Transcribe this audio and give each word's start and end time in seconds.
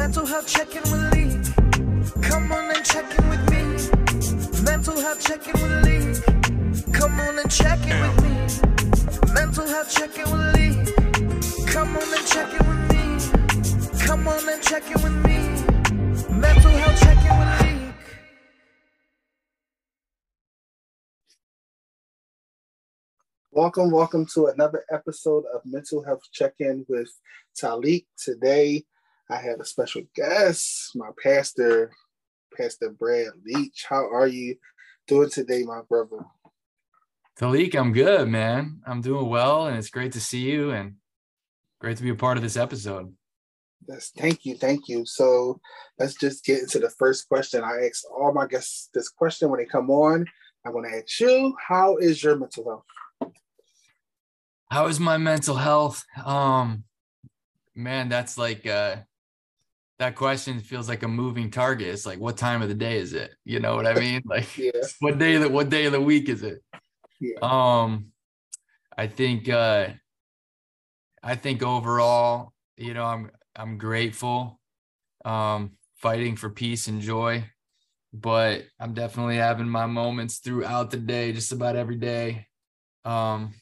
Mental 0.00 0.24
health 0.24 0.46
check-in 0.46 0.82
with 0.84 1.12
Lee. 1.12 1.28
Come 2.22 2.50
on 2.52 2.74
and 2.74 2.82
check 2.82 3.04
in 3.18 3.28
with 3.28 3.50
me. 3.50 3.62
Mental 4.64 4.98
health 4.98 5.20
check-in 5.20 5.52
with 5.52 5.84
Lee. 5.84 6.14
Come 6.90 7.20
on 7.20 7.38
and 7.38 7.50
check 7.50 7.78
in 7.86 8.00
with 8.00 8.16
me. 8.22 8.30
Mental 9.34 9.66
health 9.66 9.94
check-in 9.94 10.24
with 10.32 10.54
Lee. 10.54 10.72
Come 11.66 11.94
on 11.98 12.14
and 12.16 12.26
check 12.26 12.50
in 12.50 12.66
with 12.66 12.82
me. 12.90 13.02
Come 14.06 14.26
on 14.26 14.48
and 14.48 14.62
check 14.62 14.86
in 14.86 15.02
with 15.02 15.18
me. 15.26 15.38
Mental 16.34 16.70
health 16.70 17.00
check-in 17.00 17.38
with 17.38 17.60
Lee. 17.60 17.92
Welcome, 23.52 23.90
welcome 23.90 24.24
to 24.32 24.46
another 24.46 24.82
episode 24.90 25.44
of 25.54 25.60
Mental 25.66 26.02
Health 26.02 26.22
Check-In 26.32 26.86
with 26.88 27.12
Talik. 27.54 28.06
Today, 28.16 28.86
I 29.30 29.36
have 29.36 29.60
a 29.60 29.64
special 29.64 30.02
guest, 30.14 30.90
my 30.96 31.10
pastor, 31.22 31.92
Pastor 32.56 32.90
Brad 32.90 33.28
Leach. 33.44 33.86
How 33.88 34.10
are 34.10 34.26
you 34.26 34.56
doing 35.06 35.30
today, 35.30 35.62
my 35.62 35.82
brother? 35.88 36.24
Talik, 37.38 37.76
I'm 37.76 37.92
good, 37.92 38.28
man. 38.28 38.80
I'm 38.84 39.00
doing 39.00 39.28
well, 39.28 39.68
and 39.68 39.78
it's 39.78 39.88
great 39.88 40.12
to 40.12 40.20
see 40.20 40.40
you 40.40 40.72
and 40.72 40.96
great 41.80 41.96
to 41.98 42.02
be 42.02 42.10
a 42.10 42.14
part 42.16 42.38
of 42.38 42.42
this 42.42 42.56
episode. 42.56 43.14
Yes, 43.88 44.10
thank 44.16 44.44
you, 44.44 44.56
thank 44.56 44.88
you. 44.88 45.06
So 45.06 45.60
let's 45.96 46.14
just 46.14 46.44
get 46.44 46.62
into 46.62 46.80
the 46.80 46.90
first 46.90 47.28
question. 47.28 47.62
I 47.62 47.86
asked 47.86 48.06
all 48.12 48.32
my 48.32 48.48
guests 48.48 48.90
this 48.92 49.08
question 49.08 49.48
when 49.48 49.60
they 49.60 49.66
come 49.66 49.90
on. 49.90 50.26
I'm 50.66 50.72
going 50.72 50.90
to 50.90 50.98
ask 50.98 51.20
you, 51.20 51.54
how 51.68 51.96
is 51.98 52.22
your 52.22 52.36
mental 52.36 52.64
health? 53.20 53.32
How 54.72 54.88
is 54.88 54.98
my 54.98 55.18
mental 55.18 55.56
health? 55.56 56.04
Um, 56.24 56.84
man, 57.74 58.08
that's 58.08 58.36
like 58.36 58.66
uh 58.66 58.96
that 60.00 60.16
question 60.16 60.60
feels 60.60 60.88
like 60.88 61.04
a 61.04 61.08
moving 61.08 61.50
target. 61.50 61.88
It's 61.88 62.06
like, 62.06 62.20
what 62.20 62.38
time 62.38 62.62
of 62.62 62.68
the 62.70 62.74
day 62.74 62.98
is 62.98 63.14
it? 63.14 63.32
You 63.44 63.60
know 63.60 63.76
what 63.76 63.86
I 63.86 63.94
mean? 63.96 64.22
Like, 64.26 64.48
Yeah, 64.56 64.70
what 65.00 65.18
day 65.18 65.36
of 65.36 65.42
the 65.42 65.50
what 65.50 65.70
day 65.70 65.86
of 65.86 65.92
the 65.92 66.02
week 66.02 66.28
is 66.30 66.42
it? 66.42 66.62
yeah, 67.20 67.40
Um, 67.42 68.12
I 68.96 69.06
think 69.08 69.48
uh 69.48 69.90
I 71.22 71.36
think 71.36 71.62
overall, 71.62 72.52
you 72.76 72.94
know, 72.94 73.04
I'm 73.04 73.30
I'm 73.54 73.78
grateful, 73.78 74.60
um, 75.24 75.72
fighting 75.96 76.36
for 76.36 76.50
peace 76.50 76.88
and 76.88 77.00
joy, 77.02 77.50
but 78.12 78.64
I'm 78.80 78.94
definitely 78.94 79.36
having 79.36 79.68
my 79.68 79.86
moments 79.86 80.38
throughout 80.38 80.90
the 80.90 80.98
day, 80.98 81.32
just 81.32 81.52
about 81.52 81.76
every 81.76 81.96
day. 81.96 82.48
Um, 83.04 83.54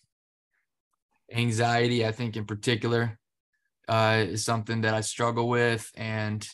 anxiety, 1.32 2.06
I 2.06 2.12
think 2.12 2.36
in 2.36 2.44
particular, 2.46 3.18
uh, 3.88 4.24
is 4.28 4.44
something 4.44 4.82
that 4.82 4.94
I 4.94 5.00
struggle 5.00 5.48
with, 5.48 5.90
and 5.96 6.46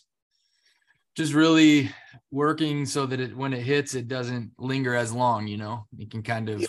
just 1.17 1.33
really 1.33 1.91
working 2.31 2.87
so 2.87 3.07
that 3.07 3.21
it 3.21 3.37
when 3.37 3.53
it 3.53 3.63
hits, 3.63 3.95
it 3.95 4.09
doesn't 4.09 4.53
linger 4.59 4.95
as 4.95 5.13
long. 5.13 5.47
You 5.47 5.59
know, 5.59 5.87
you 5.97 6.07
can 6.07 6.23
kind 6.23 6.49
of 6.49 6.63
Yeah. 6.63 6.69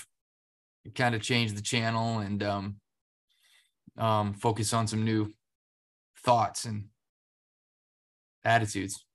kind 0.96 1.16
of 1.16 1.22
change 1.22 1.54
the 1.54 1.62
channel 1.62 2.20
and 2.20 2.44
um, 2.44 2.76
um, 3.98 4.34
focus 4.34 4.74
on 4.74 4.88
some 4.88 5.04
new 5.04 5.32
thoughts 6.24 6.66
and 6.66 6.90
attitudes. 8.44 9.06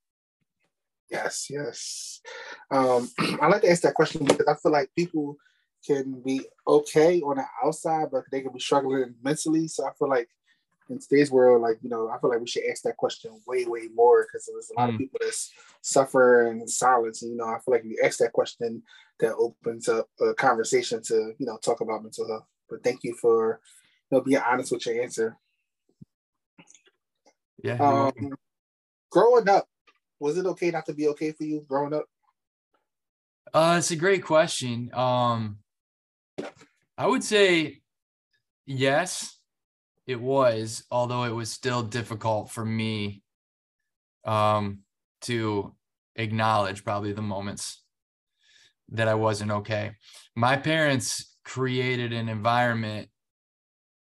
yes, 1.11 1.47
yes. 1.51 2.21
Um, 2.71 3.11
I 3.41 3.49
like 3.49 3.63
to 3.63 3.71
ask 3.71 3.83
that 3.83 3.95
question 3.95 4.25
because 4.25 4.47
I 4.47 4.55
feel 4.55 4.73
like 4.73 4.91
people 4.97 5.37
can 5.87 6.21
be 6.21 6.47
okay 6.67 7.21
on 7.21 7.37
the 7.37 7.45
outside, 7.65 8.09
but 8.13 8.25
they 8.31 8.43
can 8.43 8.53
be 8.53 8.61
struggling 8.61 9.15
mentally. 9.23 9.67
So 9.69 9.87
I 9.87 9.91
feel 9.99 10.09
like 10.09 10.29
in 10.91 10.99
today's 10.99 11.31
world, 11.31 11.63
like, 11.63 11.79
you 11.83 11.89
know, 11.89 12.09
I 12.09 12.19
feel 12.19 12.31
like 12.31 12.41
we 12.41 12.49
should 12.49 12.65
ask 12.71 12.83
that 12.83 12.97
question 12.97 13.41
way, 13.47 13.65
way 13.65 13.89
more 13.95 14.27
because 14.27 14.47
there's 14.47 14.71
a 14.71 14.79
lot 14.79 14.89
of 14.89 14.97
Mm. 14.97 14.99
people 14.99 15.21
that 15.23 15.35
suffer 15.83 16.51
in 16.51 16.67
silence. 16.67 17.23
And, 17.23 17.31
you 17.31 17.39
know, 17.39 17.47
I 17.47 17.59
feel 17.61 17.73
like 17.73 17.85
if 17.85 17.91
you 17.91 18.01
ask 18.05 18.19
that 18.19 18.33
question, 18.33 18.83
that 19.21 19.35
opens 19.35 19.89
up 19.89 20.09
a 20.21 20.35
conversation 20.35 21.01
to, 21.05 21.35
you 21.39 21.47
know, 21.47 21.59
talk 21.59 21.81
about 21.81 22.03
mental 22.03 22.27
health. 22.27 22.47
But 22.69 22.83
thank 22.83 23.05
you 23.05 23.15
for, 23.15 23.61
you 24.11 24.19
know, 24.19 24.25
being 24.25 24.43
honest 24.45 24.73
with 24.73 24.85
your 24.87 25.01
answer. 25.01 25.39
Yeah. 27.63 27.77
Um, 27.77 28.37
growing 29.11 29.49
up, 29.49 29.69
was 30.19 30.37
it 30.39 30.47
okay 30.47 30.71
not 30.71 30.87
to 30.87 30.93
be 30.93 31.09
okay 31.09 31.33
for 31.33 31.45
you 31.45 31.65
growing 31.69 31.95
up? 31.95 32.07
Uh, 33.53 33.77
it's 33.79 33.91
a 33.91 33.97
great 33.97 34.25
question. 34.25 34.91
Um, 34.95 35.59
I 36.97 37.07
would 37.07 37.25
say 37.25 37.81
yes, 38.67 39.40
it 40.11 40.21
was, 40.21 40.83
although 40.91 41.23
it 41.23 41.35
was 41.35 41.51
still 41.51 41.83
difficult 41.83 42.51
for 42.51 42.65
me 42.65 43.23
um, 44.25 44.81
to 45.23 45.73
acknowledge 46.17 46.85
probably 46.85 47.13
the 47.13 47.23
moments 47.23 47.85
that 48.89 49.07
I 49.07 49.15
wasn't 49.15 49.53
okay. 49.53 49.93
My 50.35 50.57
parents 50.57 51.37
created 51.45 52.13
an 52.13 52.29
environment 52.29 53.09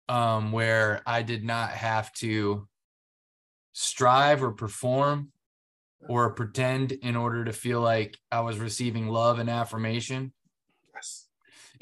um, 0.09 0.51
where 0.51 1.03
I 1.07 1.21
did 1.23 1.45
not 1.45 1.73
have 1.73 2.11
to 2.15 2.67
strive 3.75 4.43
or 4.43 4.53
perform 4.53 5.31
or 6.09 6.33
pretend 6.33 6.93
in 6.93 7.17
order 7.17 7.45
to 7.45 7.53
feel 7.53 7.83
like 7.83 8.17
I 8.33 8.41
was 8.41 8.59
receiving 8.59 9.09
love 9.09 9.39
and 9.39 9.51
affirmation. 9.51 10.33
Yes. 10.95 11.27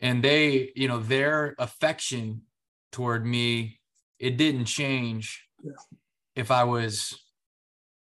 And 0.00 0.22
they, 0.25 0.72
you 0.75 0.88
know, 0.88 0.98
their 0.98 1.54
affection 1.60 2.42
toward 2.91 3.25
me, 3.25 3.78
it 4.19 4.37
didn't 4.37 4.66
change 4.66 5.44
Yeah. 5.62 5.72
if 6.34 6.50
I 6.50 6.65
was 6.65 7.19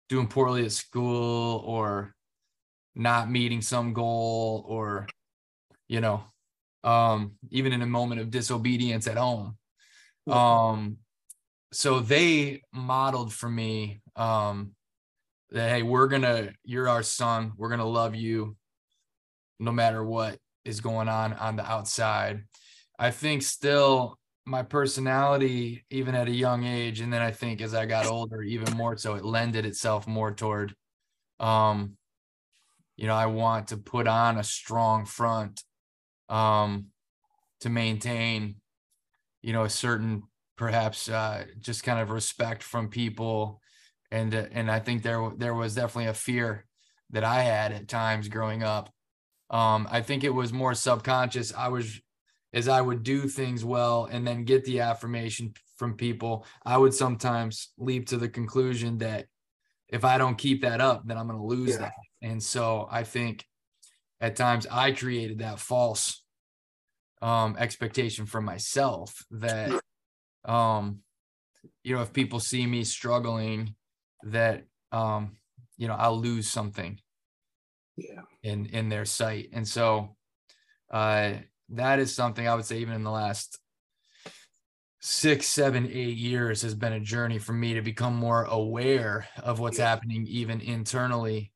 doing 0.09 0.27
poorly 0.27 0.65
at 0.65 0.71
school 0.71 1.63
or 1.65 2.15
not 2.95 3.29
meeting 3.29 3.61
some 3.61 3.93
goal 3.93 4.63
or, 4.67 5.07
you 5.87 5.99
know, 6.01 6.23
um, 6.83 7.33
even 7.49 7.73
in 7.73 7.81
a 7.81 7.85
moment 7.87 8.21
of 8.21 8.29
disobedience 8.29 9.07
at 9.07 9.17
home. 9.17 9.57
Yeah. 10.25 10.35
Um, 10.35 10.97
so 11.71 11.99
they 11.99 12.61
modeled 12.71 13.33
for 13.33 13.49
me 13.49 14.01
um 14.15 14.71
that 15.49 15.69
hey 15.69 15.83
we're 15.83 16.07
gonna 16.07 16.53
you're 16.63 16.87
our 16.87 17.03
son 17.03 17.51
we're 17.57 17.69
gonna 17.69 17.85
love 17.85 18.15
you 18.15 18.55
no 19.59 19.71
matter 19.73 20.03
what 20.03 20.37
is 20.63 20.79
going 20.79 21.09
on 21.09 21.33
on 21.33 21.57
the 21.57 21.65
outside 21.69 22.43
i 22.97 23.11
think 23.11 23.41
still 23.41 24.17
my 24.45 24.61
personality 24.61 25.83
even 25.89 26.13
at 26.15 26.27
a 26.27 26.31
young 26.31 26.65
age 26.65 26.99
and 26.99 27.11
then 27.11 27.21
i 27.21 27.31
think 27.31 27.61
as 27.61 27.73
i 27.73 27.85
got 27.85 28.05
older 28.05 28.41
even 28.43 28.71
more 28.77 28.95
so 28.95 29.15
it 29.15 29.25
lended 29.25 29.65
itself 29.65 30.07
more 30.07 30.31
toward 30.31 30.73
um 31.39 31.97
you 32.95 33.07
know 33.07 33.15
i 33.15 33.25
want 33.25 33.67
to 33.67 33.77
put 33.77 34.07
on 34.07 34.37
a 34.37 34.43
strong 34.43 35.05
front 35.05 35.63
um 36.29 36.87
to 37.59 37.69
maintain 37.69 38.55
you 39.41 39.53
know 39.53 39.63
a 39.63 39.69
certain 39.69 40.23
perhaps 40.57 41.09
uh 41.09 41.43
just 41.59 41.83
kind 41.83 41.99
of 41.99 42.11
respect 42.11 42.61
from 42.61 42.87
people 42.87 43.61
and 44.11 44.33
uh, 44.33 44.45
and 44.51 44.71
I 44.71 44.79
think 44.79 45.03
there 45.03 45.31
there 45.37 45.53
was 45.53 45.75
definitely 45.75 46.09
a 46.09 46.13
fear 46.13 46.65
that 47.11 47.23
I 47.23 47.41
had 47.41 47.71
at 47.71 47.87
times 47.87 48.27
growing 48.27 48.63
up. 48.63 48.91
Um, 49.49 49.87
I 49.91 50.01
think 50.01 50.23
it 50.23 50.33
was 50.33 50.51
more 50.51 50.73
subconscious. 50.73 51.53
I 51.53 51.67
was 51.67 52.01
as 52.55 52.67
I 52.67 52.81
would 52.81 53.03
do 53.03 53.27
things 53.27 53.63
well 53.63 54.05
and 54.05 54.25
then 54.25 54.45
get 54.45 54.65
the 54.65 54.79
affirmation 54.79 55.53
from 55.77 55.95
people, 55.95 56.45
I 56.65 56.77
would 56.77 56.93
sometimes 56.93 57.73
leap 57.77 58.07
to 58.07 58.17
the 58.17 58.29
conclusion 58.29 58.97
that 58.99 59.27
if 59.87 60.03
I 60.03 60.17
don't 60.17 60.37
keep 60.37 60.63
that 60.63 60.81
up, 60.81 61.03
then 61.05 61.17
I'm 61.17 61.27
going 61.27 61.39
to 61.39 61.45
lose 61.45 61.71
Yeah. 61.71 61.83
that. 61.83 61.93
And 62.23 62.41
so 62.41 62.87
I 62.89 63.03
think 63.03 63.45
at 64.19 64.35
times 64.35 64.65
I 64.71 64.93
created 64.93 65.39
that 65.39 65.59
false 65.59 66.23
um, 67.21 67.55
expectation 67.59 68.25
for 68.25 68.41
myself 68.41 69.23
that 69.29 69.71
um, 70.45 71.01
you 71.83 71.95
know 71.95 72.01
if 72.01 72.11
people 72.11 72.39
see 72.39 72.65
me 72.65 72.83
struggling 72.83 73.75
that 74.23 74.63
um 74.91 75.37
you 75.77 75.87
know 75.87 75.95
i'll 75.95 76.19
lose 76.19 76.49
something 76.49 76.99
Yeah. 77.95 78.21
in 78.43 78.65
in 78.67 78.89
their 78.89 79.05
sight 79.05 79.49
and 79.53 79.67
so 79.67 80.15
uh 80.91 81.33
that 81.77 81.99
is 81.99 82.13
something 82.13 82.47
i 82.47 82.55
would 82.55 82.65
say 82.65 82.79
even 82.79 82.93
in 82.93 83.03
the 83.03 83.11
last 83.11 83.59
six 84.99 85.47
seven 85.47 85.85
eight 85.91 86.17
years 86.17 86.61
has 86.63 86.73
been 86.73 86.93
a 86.93 86.99
journey 86.99 87.37
for 87.37 87.53
me 87.53 87.75
to 87.75 87.81
become 87.81 88.15
more 88.15 88.43
aware 88.45 89.27
of 89.43 89.59
what's 89.59 89.77
Yeah. 89.77 89.89
happening 89.89 90.25
even 90.27 90.61
internally 90.61 91.51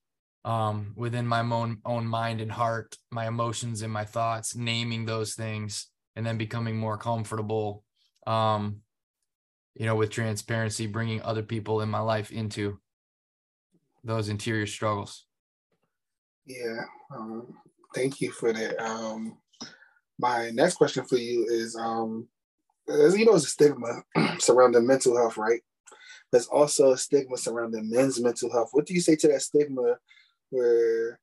um 0.46 0.94
within 0.96 1.26
my 1.28 1.40
own 1.42 1.80
own 1.86 2.06
mind 2.06 2.42
and 2.42 2.52
heart 2.52 2.96
my 3.12 3.28
emotions 3.28 3.82
and 3.82 3.92
my 3.92 4.06
thoughts 4.06 4.56
naming 4.56 5.06
those 5.06 5.34
things 5.36 5.88
and 6.16 6.26
then 6.26 6.38
becoming 6.38 6.78
more 6.78 6.98
comfortable 6.98 7.84
um 8.28 8.82
you 9.76 9.86
know 9.86 9.96
with 9.96 10.12
transparency 10.12 10.86
bringing 10.88 11.22
other 11.24 11.44
people 11.44 11.82
in 11.82 11.90
my 11.90 12.00
life 12.00 12.32
into 12.32 12.80
those 14.04 14.30
interior 14.30 14.68
struggles 14.68 15.26
Yeah. 16.46 16.82
Um, 17.16 17.54
thank 17.94 18.22
you 18.22 18.32
for 18.32 18.54
that. 18.54 18.80
Um, 18.84 19.38
my 20.20 20.52
next 20.52 20.76
question 20.76 21.06
for 21.06 21.18
you 21.18 21.46
is, 21.50 21.76
um, 21.76 22.28
as 22.88 23.18
you 23.18 23.26
know, 23.26 23.32
there's 23.32 23.46
a 23.46 23.48
stigma 23.48 24.04
surrounding 24.40 24.86
mental 24.86 25.16
health, 25.18 25.38
right? 25.38 25.62
there's 26.32 26.48
also 26.48 26.92
a 26.92 26.98
stigma 26.98 27.38
surrounding 27.38 27.90
men's 27.90 28.20
mental 28.20 28.52
health. 28.52 28.70
What 28.72 28.86
do 28.86 28.94
you 28.94 29.02
say 29.02 29.16
to 29.18 29.28
that 29.30 29.42
stigma 29.42 29.98
where 30.50 31.20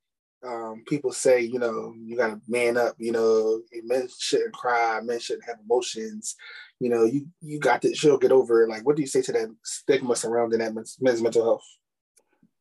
um, 0.46 0.84
people 0.86 1.12
say, 1.12 1.40
you 1.40 1.58
know, 1.58 1.94
you 1.96 2.16
got 2.16 2.28
to 2.28 2.40
man 2.48 2.76
up, 2.76 2.94
you 2.98 3.12
know, 3.12 3.62
men 3.84 4.08
shouldn't 4.18 4.54
cry, 4.54 5.00
men 5.02 5.20
shouldn't 5.20 5.46
have 5.46 5.58
emotions, 5.64 6.36
you 6.80 6.90
know, 6.90 7.04
you 7.04 7.26
you 7.40 7.58
got 7.58 7.82
to, 7.82 7.94
she'll 7.94 8.18
get 8.18 8.32
over 8.32 8.62
it. 8.62 8.68
Like, 8.68 8.84
what 8.84 8.96
do 8.96 9.02
you 9.02 9.08
say 9.08 9.22
to 9.22 9.32
that 9.32 9.54
stigma 9.64 10.14
surrounding 10.14 10.58
that 10.58 10.74
men's, 10.74 10.96
men's 11.00 11.22
mental 11.22 11.44
health? 11.44 11.64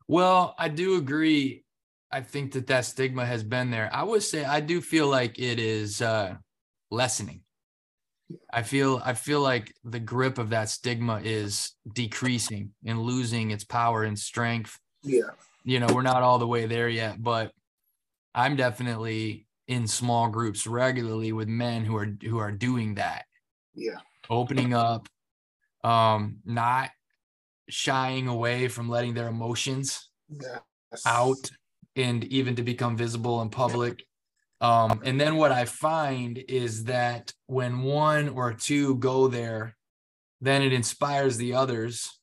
Well, 0.08 0.56
I 0.58 0.70
do 0.70 0.98
agree. 0.98 1.65
I 2.16 2.22
think 2.22 2.54
that 2.54 2.68
that 2.68 2.86
stigma 2.86 3.26
has 3.26 3.44
been 3.44 3.72
there. 3.72 3.90
I 3.92 4.02
would 4.02 4.24
say 4.24 4.46
I 4.46 4.62
do 4.62 4.80
feel 4.80 5.10
like 5.10 5.38
it 5.38 5.60
is 5.60 6.02
uh, 6.02 6.36
lessening. 6.90 7.42
I 8.54 8.62
feel 8.62 9.02
I 9.04 9.14
feel 9.14 9.42
like 9.42 9.74
the 9.84 10.00
grip 10.00 10.38
of 10.38 10.52
that 10.52 10.70
stigma 10.70 11.20
is 11.22 11.74
decreasing 11.94 12.72
and 12.86 13.02
losing 13.02 13.52
its 13.52 13.66
power 13.66 14.06
and 14.06 14.18
strength. 14.18 14.80
Yeah. 15.04 15.32
You 15.66 15.82
know, 15.82 15.88
we're 15.94 16.04
not 16.04 16.24
all 16.24 16.40
the 16.40 16.48
way 16.48 16.68
there 16.68 16.88
yet, 16.88 17.22
but 17.22 17.52
I'm 18.34 18.56
definitely 18.56 19.46
in 19.68 19.86
small 19.86 20.30
groups 20.30 20.66
regularly 20.66 21.34
with 21.34 21.50
men 21.50 21.84
who 21.84 21.98
are 21.98 22.16
who 22.24 22.38
are 22.38 22.54
doing 22.54 22.96
that. 22.96 23.26
Yeah. 23.74 23.98
Opening 24.30 24.74
up, 24.74 25.10
um, 25.84 26.38
not 26.46 26.92
shying 27.68 28.30
away 28.30 28.70
from 28.70 28.88
letting 28.88 29.16
their 29.16 29.28
emotions 29.28 30.10
yes. 30.30 30.62
out 31.06 31.52
and 31.96 32.24
even 32.26 32.56
to 32.56 32.64
become 32.64 32.98
visible 32.98 33.42
in 33.42 33.50
public 33.50 34.04
um, 34.62 35.02
and 35.04 35.20
then 35.20 35.36
what 35.36 35.52
I 35.52 35.66
find 35.66 36.38
is 36.48 36.86
that 36.86 37.34
when 37.48 37.82
one 37.82 38.30
or 38.30 38.54
two 38.54 38.96
go 38.96 39.28
there, 39.28 39.76
then 40.42 40.62
it 40.62 40.74
inspires 40.74 41.38
the 41.38 41.54
others 41.54 42.20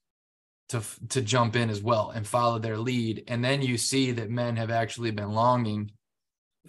to 0.71 0.83
to 1.11 1.21
jump 1.21 1.57
in 1.57 1.69
as 1.69 1.83
well 1.83 2.11
and 2.11 2.27
follow 2.27 2.59
their 2.59 2.79
lead. 2.79 3.25
And 3.29 3.45
then 3.45 3.61
you 3.61 3.77
see 3.77 4.13
that 4.13 4.31
men 4.31 4.57
have 4.57 4.71
actually 4.71 5.11
been 5.11 5.33
longing 5.33 5.93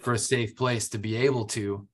for 0.00 0.12
a 0.12 0.18
safe 0.18 0.54
place 0.56 0.88
to 0.90 0.98
be 0.98 1.16
able 1.16 1.46
to 1.46 1.88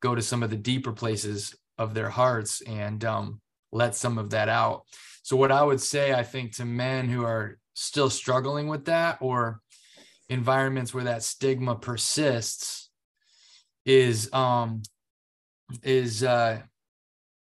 go 0.00 0.14
to 0.14 0.22
some 0.22 0.42
of 0.42 0.50
the 0.50 0.56
deeper 0.56 0.92
places 0.92 1.54
of 1.78 1.94
their 1.94 2.10
hearts 2.10 2.60
and 2.62 3.04
um, 3.04 3.40
let 3.72 3.94
some 3.94 4.18
of 4.18 4.30
that 4.30 4.48
out. 4.48 4.84
So 5.22 5.36
what 5.36 5.52
I 5.52 5.62
would 5.62 5.80
say, 5.80 6.14
I 6.14 6.22
think, 6.22 6.56
to 6.56 6.64
men 6.64 7.08
who 7.08 7.24
are 7.24 7.58
still 7.74 8.10
struggling 8.10 8.68
with 8.68 8.84
that 8.86 9.18
or 9.20 9.60
environments 10.30 10.94
where 10.94 11.04
that 11.04 11.22
stigma 11.24 11.74
persists 11.74 12.88
is 13.84 14.32
um 14.32 14.82
is 15.82 16.22
uh 16.22 16.60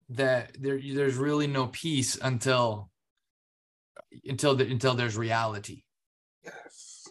that 0.09 0.56
there 0.59 0.81
there's 0.81 1.17
really 1.17 1.49
no 1.49 1.67
peace 1.67 2.17
until 2.23 2.91
until 4.25 4.55
the, 4.55 4.71
until 4.71 4.94
there's 4.94 5.17
reality. 5.17 5.83
Yes. 6.44 7.09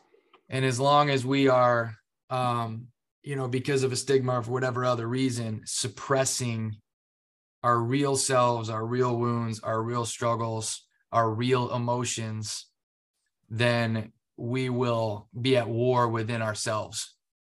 And 0.49 0.63
as 0.63 0.79
long 0.79 1.09
as 1.09 1.25
we 1.25 1.49
are 1.49 1.95
um 2.29 2.87
you 3.21 3.35
know 3.35 3.47
because 3.47 3.83
of 3.83 3.91
a 3.91 3.95
stigma 3.97 4.39
or 4.39 4.43
for 4.43 4.51
whatever 4.51 4.85
other 4.85 5.07
reason 5.07 5.61
suppressing 5.65 6.75
our 7.63 7.79
real 7.79 8.15
selves 8.15 8.69
our 8.69 8.85
real 8.85 9.15
wounds 9.15 9.59
our 9.59 9.81
real 9.83 10.05
struggles 10.05 10.87
our 11.11 11.29
real 11.29 11.71
emotions 11.75 12.65
then 13.49 14.11
we 14.37 14.69
will 14.69 15.27
be 15.39 15.57
at 15.57 15.67
war 15.67 16.07
within 16.07 16.41
ourselves 16.41 17.15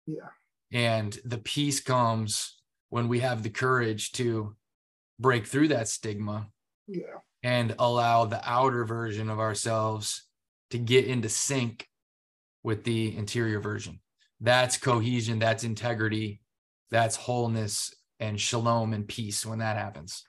yeah 0.07 0.29
and 0.73 1.19
the 1.25 1.39
peace 1.39 1.81
comes 1.81 2.57
when 2.89 3.09
we 3.09 3.21
have 3.21 3.43
the 3.43 3.51
courage 3.51 4.13
to 4.13 4.55
break 5.19 5.47
through 5.47 5.69
that 5.69 5.89
stigma 5.89 6.49
yeah. 6.87 7.21
and 7.43 7.75
allow 7.79 8.25
the 8.25 8.41
outer 8.49 8.85
version 8.85 9.31
of 9.31 9.39
ourselves 9.39 10.25
to 10.71 10.79
get 10.79 11.07
into 11.07 11.29
sync 11.29 11.89
with 12.63 12.85
the 12.85 13.17
interior 13.17 13.61
version. 13.61 14.01
That's 14.41 14.77
cohesion, 14.77 15.39
that's 15.39 15.65
integrity, 15.65 16.43
that's 16.91 17.17
wholeness 17.17 17.95
and 18.21 18.41
shalom 18.41 18.93
and 18.93 19.07
peace 19.07 19.47
when 19.47 19.61
that 19.61 19.77
happens. 19.77 20.25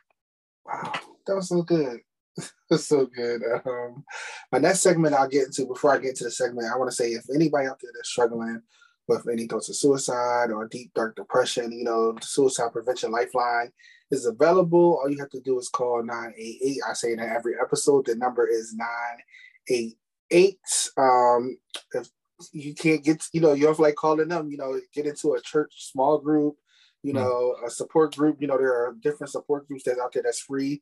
Wow, 0.66 0.94
that 1.26 1.36
was 1.36 1.50
so 1.50 1.62
good. 1.62 2.00
That's 2.70 2.88
so 2.88 3.06
good. 3.06 3.42
Um, 3.66 4.04
my 4.52 4.60
next 4.60 4.82
segment 4.82 5.16
I'll 5.16 5.28
get 5.28 5.48
into 5.48 5.66
before 5.66 5.94
I 5.94 6.00
get 6.00 6.16
to 6.18 6.26
the 6.26 6.32
segment, 6.32 6.68
I 6.72 6.78
want 6.78 6.90
to 6.90 6.96
say 6.96 7.10
if 7.12 7.26
anybody 7.34 7.68
out 7.68 7.80
there 7.82 7.92
that's 7.96 8.10
struggling 8.10 8.62
with 9.08 9.28
any 9.32 9.48
thoughts 9.48 9.70
of 9.70 9.76
suicide 9.76 10.52
or 10.52 10.68
deep 10.68 10.94
dark 10.94 11.16
depression, 11.16 11.72
you 11.72 11.84
know, 11.84 12.12
the 12.14 12.26
suicide 12.26 12.74
prevention 12.74 13.12
lifeline 13.12 13.72
is 14.12 14.26
available. 14.26 15.00
All 15.02 15.10
you 15.10 15.20
have 15.20 15.30
to 15.30 15.42
do 15.42 15.58
is 15.60 15.70
call 15.70 16.04
988. 16.04 16.78
I 16.88 16.94
say 16.94 17.16
that 17.16 17.30
every 17.30 17.56
episode. 17.62 18.06
The 18.06 18.16
number 18.16 18.48
is 18.48 18.76
988. 18.76 20.58
Um, 20.98 21.58
if 21.94 22.10
you 22.52 22.76
can't 22.76 23.04
get, 23.04 23.26
you 23.34 23.42
know, 23.42 23.54
you 23.54 23.68
have 23.68 23.80
like 23.80 23.96
calling 23.96 24.28
them, 24.28 24.52
you 24.52 24.58
know, 24.58 24.80
get 24.94 25.06
into 25.06 25.34
a 25.34 25.42
church 25.42 25.74
small 25.92 26.20
group, 26.20 26.56
you 27.02 27.12
hmm. 27.12 27.20
know, 27.20 27.56
mm. 27.62 27.68
a 27.68 27.70
support 27.70 28.16
group. 28.16 28.38
You 28.42 28.48
know, 28.48 28.58
there 28.58 28.74
are 28.74 28.96
different 29.02 29.32
support 29.32 29.68
groups 29.68 29.84
that's 29.86 30.00
out 30.00 30.14
there 30.14 30.24
that's 30.24 30.42
free. 30.42 30.82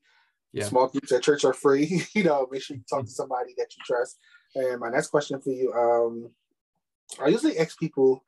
Yeah. 0.55 0.65
Small 0.65 0.87
groups 0.87 1.11
at 1.11 1.21
church 1.21 1.43
are 1.43 1.53
free. 1.53 2.03
you 2.13 2.23
know, 2.23 2.47
make 2.49 2.63
sure 2.63 2.77
you 2.77 2.83
talk 2.89 3.03
to 3.03 3.11
somebody 3.11 3.53
that 3.57 3.67
you 3.75 3.83
trust. 3.85 4.17
And 4.55 4.79
my 4.79 4.89
next 4.89 5.09
question 5.09 5.41
for 5.41 5.49
you, 5.49 5.73
um, 5.73 6.31
I 7.21 7.27
usually 7.27 7.59
ask 7.59 7.77
people 7.77 8.23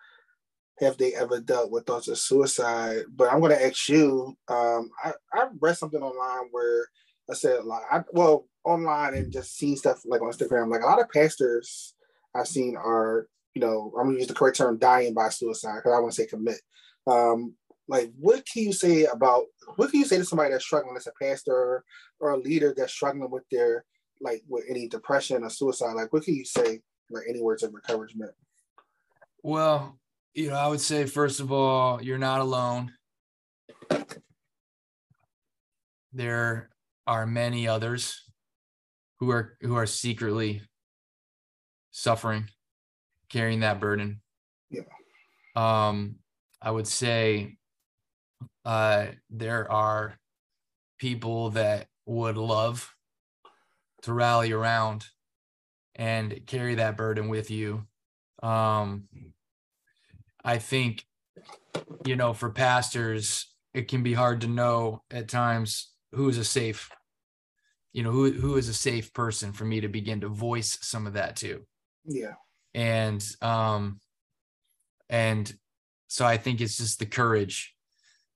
have 0.79 0.97
they 0.97 1.15
ever 1.15 1.39
dealt 1.39 1.71
with 1.71 1.85
thoughts 1.85 2.09
of 2.09 2.17
suicide, 2.17 3.03
but 3.15 3.31
I'm 3.31 3.39
going 3.39 3.57
to 3.57 3.65
ask 3.65 3.87
you. 3.87 4.37
Um, 4.49 4.89
I, 5.01 5.13
I 5.33 5.47
read 5.59 5.77
something 5.77 6.01
online 6.01 6.49
where 6.51 6.85
I 7.31 7.33
said 7.33 7.63
like, 7.63 7.83
I, 7.89 8.03
well, 8.11 8.45
online 8.65 9.13
and 9.13 9.31
just 9.31 9.55
seen 9.55 9.77
stuff 9.77 10.01
like 10.05 10.21
on 10.21 10.29
Instagram. 10.29 10.69
Like 10.69 10.81
a 10.81 10.85
lot 10.85 11.01
of 11.01 11.09
pastors 11.09 11.95
I've 12.35 12.47
seen 12.47 12.75
are, 12.75 13.27
you 13.55 13.61
know, 13.61 13.93
I'm 13.97 14.07
gonna 14.07 14.19
use 14.19 14.27
the 14.27 14.33
correct 14.33 14.57
term, 14.57 14.77
dying 14.77 15.13
by 15.13 15.29
suicide 15.29 15.77
because 15.77 15.93
I 15.95 15.99
want 15.99 16.13
to 16.13 16.21
say 16.21 16.27
commit. 16.27 16.59
Um, 17.07 17.55
like, 17.87 18.11
what 18.19 18.45
can 18.45 18.63
you 18.63 18.73
say 18.73 19.05
about 19.05 19.45
what 19.75 19.91
can 19.91 20.01
you 20.01 20.05
say 20.05 20.17
to 20.17 20.25
somebody 20.25 20.51
that's 20.51 20.65
struggling 20.65 20.97
as 20.97 21.07
a 21.07 21.11
pastor 21.21 21.83
or 22.19 22.31
a 22.31 22.37
leader 22.37 22.73
that's 22.75 22.93
struggling 22.93 23.31
with 23.31 23.43
their 23.51 23.85
like 24.19 24.43
with 24.47 24.65
any 24.69 24.87
depression 24.87 25.43
or 25.43 25.49
suicide? 25.49 25.93
Like, 25.93 26.11
what 26.11 26.23
can 26.23 26.35
you 26.35 26.45
say? 26.45 26.81
Like, 27.09 27.23
any 27.29 27.41
words 27.41 27.63
of 27.63 27.73
encouragement? 27.73 28.31
Well, 29.41 29.97
you 30.33 30.49
know, 30.49 30.57
I 30.57 30.67
would 30.67 30.81
say 30.81 31.05
first 31.05 31.39
of 31.39 31.51
all, 31.51 32.01
you're 32.01 32.17
not 32.17 32.41
alone. 32.41 32.91
There 36.11 36.69
are 37.05 37.25
many 37.25 37.67
others 37.67 38.23
who 39.19 39.31
are 39.31 39.57
who 39.61 39.75
are 39.75 39.85
secretly 39.85 40.61
suffering, 41.91 42.49
carrying 43.29 43.61
that 43.61 43.79
burden. 43.79 44.21
Yeah. 44.69 44.81
Um, 45.55 46.17
I 46.61 46.71
would 46.71 46.87
say 46.87 47.56
uh 48.67 49.07
there 49.31 49.71
are 49.71 50.19
people 50.99 51.49
that 51.51 51.87
would 52.05 52.37
love 52.37 52.93
to 54.03 54.13
rally 54.13 54.51
around 54.51 55.05
and 55.95 56.45
carry 56.45 56.75
that 56.75 56.95
burden 56.95 57.29
with 57.29 57.49
you 57.49 57.87
um, 58.43 59.07
I 60.43 60.57
think, 60.57 61.05
you 62.05 62.15
know, 62.15 62.33
for 62.33 62.49
pastors, 62.49 63.53
it 63.73 63.87
can 63.87 64.03
be 64.03 64.13
hard 64.13 64.41
to 64.41 64.47
know 64.47 65.03
at 65.11 65.27
times 65.27 65.91
who 66.13 66.29
is 66.29 66.37
a 66.37 66.45
safe, 66.45 66.89
you 67.93 68.03
know, 68.03 68.11
who 68.11 68.31
who 68.31 68.57
is 68.57 68.69
a 68.69 68.73
safe 68.73 69.13
person 69.13 69.51
for 69.51 69.65
me 69.65 69.81
to 69.81 69.87
begin 69.87 70.21
to 70.21 70.29
voice 70.29 70.77
some 70.81 71.07
of 71.07 71.13
that 71.13 71.35
to. 71.37 71.65
Yeah. 72.05 72.33
And 72.73 73.25
um, 73.41 73.99
and 75.09 75.51
so 76.07 76.25
I 76.25 76.37
think 76.37 76.61
it's 76.61 76.77
just 76.77 76.99
the 76.99 77.05
courage 77.05 77.75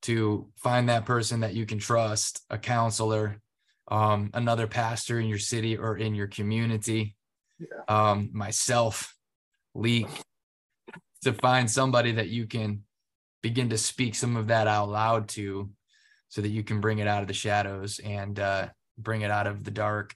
to 0.03 0.48
find 0.55 0.89
that 0.89 1.05
person 1.05 1.41
that 1.41 1.53
you 1.53 1.65
can 1.65 1.79
trust, 1.79 2.41
a 2.50 2.58
counselor, 2.58 3.39
um, 3.89 4.29
another 4.34 4.67
pastor 4.67 5.20
in 5.20 5.27
your 5.27 5.39
city 5.39 5.77
or 5.77 5.98
in 5.98 6.15
your 6.15 6.27
community, 6.27 7.15
yeah. 7.60 7.84
um, 7.88 8.29
myself, 8.34 9.15
leak 9.74 10.08
to 11.24 11.34
find 11.34 11.70
somebody 11.70 12.13
that 12.13 12.29
you 12.29 12.48
can 12.48 12.84
begin 13.43 13.70
to 13.70 13.77
speak 13.77 14.15
some 14.15 14.38
of 14.38 14.48
that 14.48 14.67
out 14.67 14.89
loud 14.89 15.27
to 15.29 15.70
so 16.29 16.41
that 16.41 16.50
you 16.50 16.63
can 16.63 16.81
bring 16.81 17.00
it 17.00 17.08
out 17.08 17.22
of 17.22 17.27
the 17.27 17.34
shadows 17.34 18.00
and 18.00 18.39
uh, 18.39 18.67
bring 18.98 19.22
it 19.22 19.31
out 19.31 19.48
of 19.48 19.63
the 19.63 19.72
dark 19.72 20.15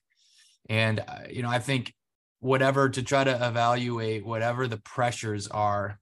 and 0.70 1.00
uh, 1.00 1.20
you 1.30 1.42
know 1.42 1.50
i 1.50 1.60
think 1.60 1.94
whatever 2.40 2.90
to 2.90 3.02
try 3.02 3.24
to 3.24 3.48
evaluate 3.48 4.26
whatever 4.26 4.68
the 4.68 4.78
pressures 4.78 5.48
are 5.48 6.00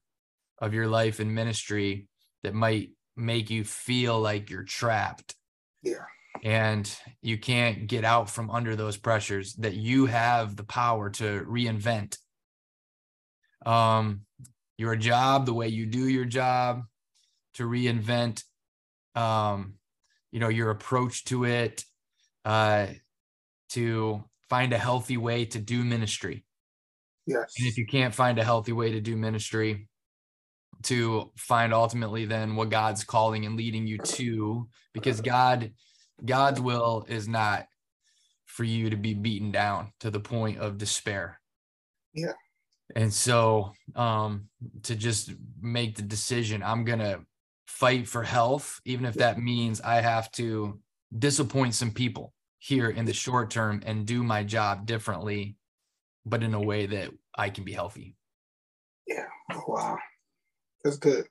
of 0.58 0.74
your 0.74 0.86
life 0.86 1.20
and 1.20 1.34
ministry 1.34 2.06
that 2.42 2.54
might 2.54 2.90
make 3.16 3.50
you 3.50 3.64
feel 3.64 4.18
like 4.18 4.50
you're 4.50 4.64
trapped 4.64 5.34
yeah 5.82 6.04
and 6.42 6.98
you 7.22 7.38
can't 7.38 7.86
get 7.86 8.04
out 8.04 8.28
from 8.28 8.50
under 8.50 8.74
those 8.74 8.96
pressures 8.96 9.54
that 9.54 9.74
you 9.74 10.06
have 10.06 10.56
the 10.56 10.64
power 10.64 11.08
to 11.08 11.44
reinvent 11.48 12.18
um, 13.64 14.22
your 14.76 14.96
job, 14.96 15.46
the 15.46 15.54
way 15.54 15.68
you 15.68 15.86
do 15.86 16.08
your 16.08 16.24
job, 16.24 16.82
to 17.54 17.64
reinvent, 17.64 18.42
um, 19.14 19.74
you 20.32 20.40
know, 20.40 20.48
your 20.48 20.70
approach 20.70 21.24
to 21.24 21.44
it, 21.44 21.84
uh, 22.44 22.86
to 23.70 24.24
find 24.48 24.72
a 24.72 24.78
healthy 24.78 25.16
way 25.16 25.44
to 25.46 25.58
do 25.58 25.84
ministry. 25.84 26.44
Yes. 27.26 27.54
And 27.58 27.66
if 27.66 27.78
you 27.78 27.86
can't 27.86 28.14
find 28.14 28.38
a 28.38 28.44
healthy 28.44 28.72
way 28.72 28.92
to 28.92 29.00
do 29.00 29.16
ministry, 29.16 29.88
to 30.84 31.30
find 31.36 31.72
ultimately 31.72 32.24
then 32.24 32.56
what 32.56 32.70
God's 32.70 33.04
calling 33.04 33.46
and 33.46 33.56
leading 33.56 33.86
you 33.86 33.98
to, 33.98 34.68
because 34.92 35.20
God, 35.20 35.72
God's 36.24 36.60
will 36.60 37.04
is 37.08 37.28
not 37.28 37.66
for 38.46 38.64
you 38.64 38.90
to 38.90 38.96
be 38.96 39.14
beaten 39.14 39.50
down 39.50 39.92
to 40.00 40.10
the 40.10 40.20
point 40.20 40.58
of 40.58 40.78
despair. 40.78 41.40
Yeah. 42.12 42.32
And 42.94 43.12
so 43.12 43.72
um 43.96 44.48
to 44.84 44.94
just 44.94 45.32
make 45.60 45.96
the 45.96 46.02
decision, 46.02 46.62
I'm 46.62 46.84
gonna 46.84 47.20
fight 47.66 48.06
for 48.06 48.22
health, 48.22 48.80
even 48.84 49.06
if 49.06 49.14
that 49.14 49.38
means 49.38 49.80
I 49.80 50.00
have 50.00 50.30
to 50.32 50.78
disappoint 51.18 51.74
some 51.74 51.90
people 51.90 52.32
here 52.58 52.88
in 52.88 53.04
the 53.04 53.12
short 53.12 53.50
term 53.50 53.82
and 53.84 54.06
do 54.06 54.22
my 54.22 54.44
job 54.44 54.86
differently, 54.86 55.56
but 56.24 56.42
in 56.42 56.54
a 56.54 56.60
way 56.60 56.86
that 56.86 57.10
I 57.36 57.50
can 57.50 57.64
be 57.64 57.72
healthy. 57.72 58.16
Yeah. 59.06 59.26
Oh, 59.52 59.64
wow. 59.66 59.98
That's 60.84 60.98
good. 60.98 61.24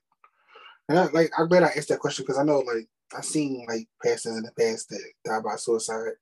And 0.88 0.98
I, 0.98 1.04
like, 1.06 1.30
I'm 1.38 1.48
glad 1.48 1.62
I 1.62 1.68
asked 1.76 1.88
that 1.88 2.00
question 2.00 2.24
because 2.24 2.38
I 2.38 2.44
know, 2.44 2.58
like, 2.58 2.86
I've 3.16 3.24
seen 3.24 3.64
like 3.68 3.86
pastors 4.02 4.36
in 4.36 4.42
the 4.42 4.50
past 4.58 4.88
that 4.90 5.00
died 5.24 5.44
by 5.44 5.56
suicide, 5.56 6.12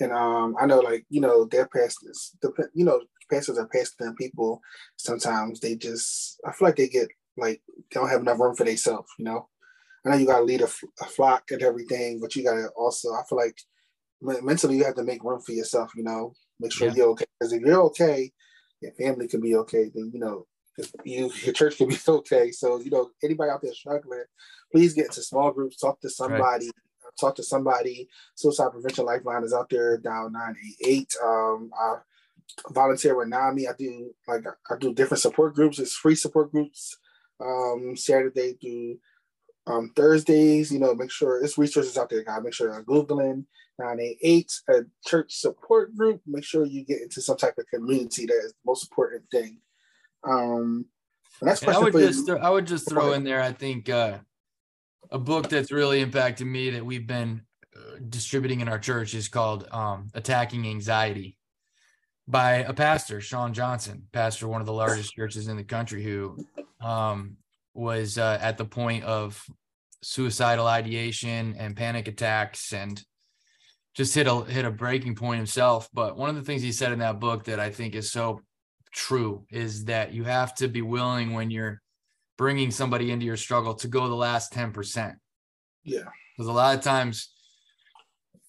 and 0.00 0.12
um, 0.12 0.56
I 0.60 0.66
know, 0.66 0.80
like, 0.80 1.06
you 1.08 1.20
know, 1.20 1.44
their 1.44 1.66
pastors, 1.66 2.36
the 2.42 2.52
you 2.74 2.84
know, 2.84 3.00
pastors 3.30 3.58
are 3.58 3.68
pastoring 3.68 4.16
people. 4.16 4.60
Sometimes 4.96 5.60
they 5.60 5.76
just, 5.76 6.40
I 6.46 6.52
feel 6.52 6.68
like 6.68 6.76
they 6.76 6.88
get 6.88 7.08
like 7.36 7.62
they 7.68 8.00
don't 8.00 8.08
have 8.08 8.20
enough 8.20 8.40
room 8.40 8.56
for 8.56 8.64
themselves. 8.64 9.08
You 9.18 9.26
know, 9.26 9.48
I 10.04 10.10
know 10.10 10.16
you 10.16 10.26
got 10.26 10.38
to 10.38 10.44
lead 10.44 10.62
a, 10.62 10.68
a, 11.00 11.04
flock 11.04 11.44
and 11.50 11.62
everything, 11.62 12.18
but 12.20 12.34
you 12.34 12.42
got 12.42 12.54
to 12.54 12.68
also, 12.76 13.10
I 13.10 13.22
feel 13.28 13.38
like 13.38 13.56
mentally 14.42 14.76
you 14.76 14.84
have 14.84 14.96
to 14.96 15.04
make 15.04 15.22
room 15.22 15.40
for 15.40 15.52
yourself. 15.52 15.92
You 15.94 16.02
know, 16.02 16.34
make 16.58 16.72
sure 16.72 16.88
yeah. 16.88 16.94
you're 16.94 17.10
okay. 17.10 17.26
Because 17.38 17.52
if 17.52 17.62
you're 17.62 17.82
okay, 17.82 18.32
your 18.80 18.92
family 18.92 19.28
can 19.28 19.40
be 19.40 19.54
okay. 19.56 19.90
Then 19.94 20.10
you 20.12 20.20
know 20.20 20.46
you 21.04 21.30
your 21.42 21.52
church 21.52 21.76
can 21.76 21.88
be 21.88 21.98
okay. 22.08 22.50
So 22.52 22.80
you 22.80 22.90
know 22.90 23.10
anybody 23.22 23.50
out 23.50 23.62
there 23.62 23.72
struggling, 23.72 24.24
please 24.72 24.94
get 24.94 25.06
into 25.06 25.22
small 25.22 25.50
groups, 25.52 25.76
talk 25.76 26.00
to 26.00 26.10
somebody, 26.10 26.66
right. 26.66 27.12
talk 27.20 27.36
to 27.36 27.42
somebody. 27.42 28.08
Suicide 28.34 28.72
Prevention 28.72 29.04
Lifeline 29.04 29.44
is 29.44 29.54
out 29.54 29.70
there, 29.70 29.98
dial 29.98 30.30
nine 30.30 30.56
eight 30.64 30.86
eight. 30.86 31.14
Um, 31.24 31.70
I 31.78 31.96
volunteer 32.70 33.16
with 33.16 33.28
NAMI. 33.28 33.68
I 33.68 33.72
do 33.78 34.12
like 34.26 34.44
I 34.70 34.76
do 34.78 34.94
different 34.94 35.20
support 35.20 35.54
groups. 35.54 35.78
It's 35.78 35.94
free 35.94 36.14
support 36.14 36.52
groups. 36.52 36.98
Um, 37.40 37.96
Saturday 37.96 38.54
through 38.60 38.98
um, 39.66 39.92
Thursdays. 39.96 40.72
You 40.72 40.78
know, 40.78 40.94
make 40.94 41.10
sure 41.10 41.42
it's 41.42 41.58
resources 41.58 41.96
out 41.96 42.10
there, 42.10 42.24
guys. 42.24 42.42
Make 42.42 42.54
sure 42.54 42.72
you're 42.72 42.84
googling 42.84 43.44
988 43.78 44.52
a 44.68 44.72
church 45.06 45.34
support 45.34 45.94
group. 45.96 46.20
Make 46.26 46.44
sure 46.44 46.64
you 46.64 46.84
get 46.84 47.02
into 47.02 47.20
some 47.20 47.36
type 47.36 47.58
of 47.58 47.66
community. 47.72 48.26
That 48.26 48.42
is 48.44 48.52
the 48.52 48.58
most 48.66 48.88
important 48.90 49.24
thing. 49.30 49.58
Um, 50.24 50.86
next 51.40 51.64
question 51.64 51.82
I 51.82 51.84
would 51.84 51.92
just 51.92 52.30
I 52.30 52.50
would 52.50 52.66
just 52.66 52.88
throw 52.88 53.12
in 53.12 53.24
there. 53.24 53.40
I 53.40 53.52
think 53.52 53.88
uh, 53.88 54.18
a 55.10 55.18
book 55.18 55.48
that's 55.48 55.72
really 55.72 56.00
impacted 56.00 56.46
me 56.46 56.70
that 56.70 56.84
we've 56.84 57.06
been 57.06 57.42
uh, 57.76 57.98
distributing 58.08 58.60
in 58.60 58.68
our 58.68 58.78
church 58.78 59.14
is 59.14 59.28
called 59.28 59.68
um, 59.72 60.08
"Attacking 60.14 60.66
Anxiety" 60.66 61.36
by 62.28 62.56
a 62.56 62.72
pastor, 62.72 63.20
Shawn 63.20 63.52
Johnson, 63.52 64.08
pastor 64.12 64.48
one 64.48 64.60
of 64.60 64.66
the 64.66 64.72
largest 64.72 65.12
churches 65.14 65.48
in 65.48 65.56
the 65.56 65.64
country, 65.64 66.02
who 66.02 66.36
um, 66.80 67.36
was 67.74 68.18
uh, 68.18 68.38
at 68.40 68.58
the 68.58 68.64
point 68.64 69.04
of 69.04 69.44
suicidal 70.02 70.66
ideation 70.66 71.54
and 71.58 71.76
panic 71.76 72.08
attacks 72.08 72.72
and 72.72 73.02
just 73.94 74.14
hit 74.14 74.26
a 74.26 74.44
hit 74.44 74.64
a 74.64 74.70
breaking 74.70 75.14
point 75.14 75.38
himself. 75.38 75.88
But 75.92 76.16
one 76.16 76.30
of 76.30 76.36
the 76.36 76.42
things 76.42 76.62
he 76.62 76.72
said 76.72 76.92
in 76.92 77.00
that 77.00 77.20
book 77.20 77.44
that 77.44 77.60
I 77.60 77.70
think 77.70 77.94
is 77.94 78.10
so 78.10 78.40
true 78.92 79.46
is 79.50 79.86
that 79.86 80.12
you 80.12 80.24
have 80.24 80.54
to 80.56 80.68
be 80.68 80.82
willing 80.82 81.32
when 81.32 81.50
you're 81.50 81.80
bringing 82.38 82.70
somebody 82.70 83.10
into 83.10 83.26
your 83.26 83.36
struggle 83.36 83.74
to 83.74 83.88
go 83.88 84.08
the 84.08 84.14
last 84.14 84.52
10%. 84.52 85.14
Yeah. 85.84 86.04
Because 86.36 86.48
a 86.48 86.52
lot 86.52 86.76
of 86.76 86.84
times 86.84 87.32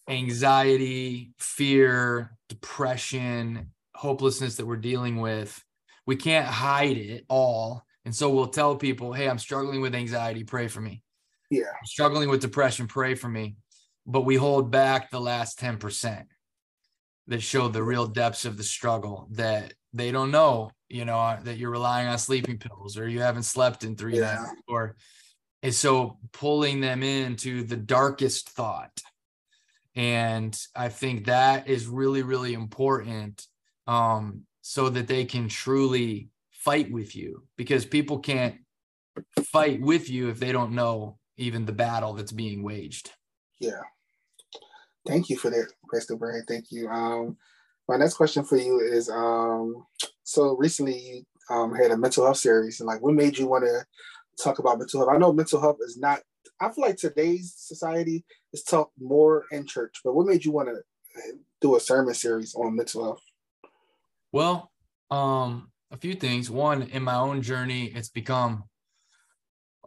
anxiety, 0.09 1.33
fear, 1.37 2.37
depression, 2.49 3.71
hopelessness 3.95 4.55
that 4.55 4.65
we're 4.65 4.77
dealing 4.77 5.17
with, 5.17 5.63
we 6.05 6.15
can't 6.15 6.47
hide 6.47 6.97
it 6.97 7.25
all. 7.29 7.83
And 8.05 8.13
so 8.13 8.29
we'll 8.29 8.47
tell 8.47 8.75
people, 8.75 9.13
hey, 9.13 9.29
I'm 9.29 9.39
struggling 9.39 9.81
with 9.81 9.95
anxiety, 9.95 10.43
pray 10.43 10.67
for 10.67 10.81
me. 10.81 11.01
Yeah. 11.49 11.69
I'm 11.69 11.85
struggling 11.85 12.29
with 12.29 12.41
depression, 12.41 12.87
pray 12.87 13.15
for 13.15 13.29
me. 13.29 13.55
But 14.05 14.21
we 14.21 14.35
hold 14.35 14.71
back 14.71 15.09
the 15.09 15.21
last 15.21 15.59
10% 15.59 16.25
that 17.27 17.41
show 17.41 17.69
the 17.69 17.83
real 17.83 18.07
depths 18.07 18.43
of 18.43 18.57
the 18.57 18.63
struggle 18.63 19.29
that 19.31 19.73
they 19.93 20.11
don't 20.11 20.31
know, 20.31 20.71
you 20.89 21.05
know, 21.05 21.37
that 21.43 21.57
you're 21.57 21.71
relying 21.71 22.07
on 22.07 22.17
sleeping 22.17 22.57
pills 22.57 22.97
or 22.97 23.07
you 23.07 23.21
haven't 23.21 23.43
slept 23.43 23.83
in 23.83 23.95
three 23.95 24.17
yeah. 24.17 24.35
nights 24.35 24.61
or 24.67 24.95
and 25.61 25.73
so 25.73 26.17
pulling 26.33 26.81
them 26.81 27.03
into 27.03 27.63
the 27.63 27.77
darkest 27.77 28.49
thought. 28.49 29.01
And 29.95 30.59
I 30.75 30.89
think 30.89 31.25
that 31.25 31.67
is 31.67 31.87
really, 31.87 32.23
really 32.23 32.53
important 32.53 33.47
um, 33.87 34.41
so 34.61 34.89
that 34.89 35.07
they 35.07 35.23
can 35.23 35.47
truly 35.47 36.29
fight 36.51 36.91
with 36.91 37.15
you 37.15 37.43
because 37.57 37.85
people 37.85 38.19
can't 38.19 38.55
fight 39.51 39.81
with 39.81 40.09
you 40.09 40.29
if 40.29 40.39
they 40.39 40.51
don't 40.51 40.73
know 40.73 41.17
even 41.37 41.65
the 41.65 41.71
battle 41.71 42.13
that's 42.13 42.31
being 42.31 42.63
waged. 42.63 43.11
Yeah. 43.59 43.81
Thank 45.07 45.29
you 45.29 45.37
for 45.37 45.49
that, 45.49 45.67
Brian. 46.17 46.43
Thank 46.47 46.65
you. 46.71 46.89
Um, 46.89 47.37
my 47.87 47.97
next 47.97 48.15
question 48.15 48.43
for 48.43 48.57
you 48.57 48.79
is 48.79 49.09
um, 49.09 49.85
so 50.23 50.55
recently 50.57 50.97
you 50.99 51.25
um, 51.49 51.75
had 51.75 51.91
a 51.91 51.97
mental 51.97 52.23
health 52.23 52.37
series, 52.37 52.79
and 52.79 52.87
like, 52.87 53.01
what 53.01 53.13
made 53.13 53.37
you 53.37 53.47
want 53.47 53.65
to 53.65 53.85
talk 54.41 54.59
about 54.59 54.79
mental 54.79 55.01
health? 55.01 55.13
I 55.13 55.17
know 55.17 55.33
mental 55.33 55.59
health 55.61 55.77
is 55.81 55.97
not. 55.97 56.21
I 56.59 56.69
feel 56.69 56.85
like 56.85 56.97
today's 56.97 57.53
society 57.57 58.23
is 58.53 58.63
taught 58.63 58.89
more 58.99 59.45
in 59.51 59.65
church, 59.65 59.99
but 60.03 60.13
what 60.13 60.27
made 60.27 60.45
you 60.45 60.51
want 60.51 60.69
to 60.69 60.81
do 61.61 61.75
a 61.75 61.79
sermon 61.79 62.13
series 62.13 62.55
on 62.55 62.75
mental 62.75 63.03
health? 63.03 63.21
Well, 64.31 64.71
um, 65.11 65.71
a 65.91 65.97
few 65.97 66.13
things. 66.13 66.49
One, 66.49 66.83
in 66.83 67.03
my 67.03 67.15
own 67.15 67.41
journey, 67.41 67.91
it's 67.93 68.09
become 68.09 68.63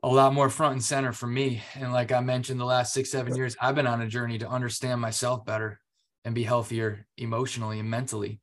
a 0.03 0.09
lot 0.09 0.35
more 0.35 0.51
front 0.51 0.75
and 0.75 0.85
center 0.85 1.13
for 1.13 1.27
me. 1.27 1.63
And 1.75 1.93
like 1.93 2.13
I 2.13 2.21
mentioned, 2.21 2.61
the 2.61 2.65
last 2.65 2.93
six, 2.93 3.11
seven 3.11 3.35
years, 3.35 3.57
I've 3.61 3.75
been 3.75 3.87
on 3.87 4.03
a 4.03 4.07
journey 4.07 4.39
to 4.39 4.49
understand 4.49 5.01
myself 5.01 5.45
better 5.45 5.81
and 6.27 6.35
be 6.35 6.43
healthier 6.43 7.07
emotionally 7.17 7.79
and 7.79 7.89
mentally. 7.89 8.41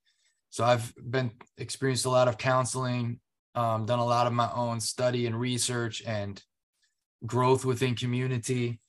So 0.49 0.63
I've 0.63 0.93
been 0.95 1.31
experienced 1.57 2.05
a 2.05 2.09
lot 2.09 2.29
of 2.29 2.37
counseling, 2.37 3.19
um, 3.55 3.85
done 3.85 3.99
a 3.99 4.05
lot 4.05 4.25
of 4.25 4.31
my 4.31 4.49
own 4.55 4.79
study 4.79 5.27
and 5.27 5.37
research 5.37 6.01
and 6.07 6.41
growth 7.25 7.65
within 7.65 7.93
community. 7.93 8.79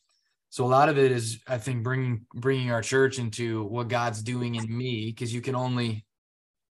So 0.50 0.64
a 0.64 0.70
lot 0.78 0.88
of 0.88 0.96
it 0.96 1.10
is, 1.10 1.40
I 1.48 1.58
think, 1.58 1.82
bringing 1.82 2.26
bringing 2.32 2.70
our 2.70 2.82
church 2.82 3.18
into 3.18 3.64
what 3.64 3.88
God's 3.88 4.22
doing 4.22 4.54
in 4.54 4.66
me, 4.68 5.06
because 5.06 5.34
you 5.34 5.40
can 5.40 5.56
only 5.56 6.04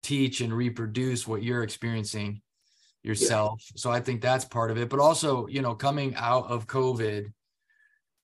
teach 0.01 0.39
and 0.39 0.53
reproduce 0.53 1.27
what 1.27 1.43
you're 1.43 1.63
experiencing 1.63 2.41
yourself. 3.03 3.61
Yeah. 3.67 3.73
So 3.81 3.91
I 3.91 3.99
think 3.99 4.21
that's 4.21 4.45
part 4.45 4.71
of 4.71 4.77
it. 4.77 4.87
But 4.87 5.01
also, 5.01 5.47
you 5.47 5.61
know, 5.61 5.75
coming 5.75 6.15
out 6.15 6.49
of 6.49 6.67
COVID, 6.67 7.33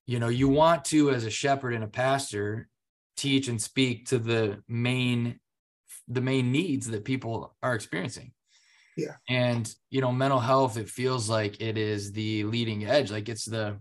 you 0.06 0.20
know, 0.20 0.29
you 0.29 0.48
want 0.48 0.86
to, 0.86 1.12
as 1.12 1.25
a 1.25 1.29
shepherd 1.29 1.74
and 1.74 1.84
a 1.84 1.88
pastor, 1.88 2.70
teach 3.19 3.47
and 3.47 3.61
speak 3.61 4.07
to 4.07 4.17
the 4.17 4.61
main 4.67 5.39
the 6.07 6.21
main 6.21 6.51
needs 6.51 6.88
that 6.88 7.05
people 7.05 7.55
are 7.61 7.75
experiencing. 7.75 8.31
Yeah. 8.97 9.15
And 9.29 9.73
you 9.89 10.01
know 10.01 10.11
mental 10.11 10.39
health 10.39 10.77
it 10.77 10.89
feels 10.89 11.29
like 11.29 11.61
it 11.61 11.77
is 11.77 12.11
the 12.11 12.43
leading 12.45 12.85
edge. 12.85 13.11
Like 13.11 13.29
it's 13.29 13.45
the 13.45 13.79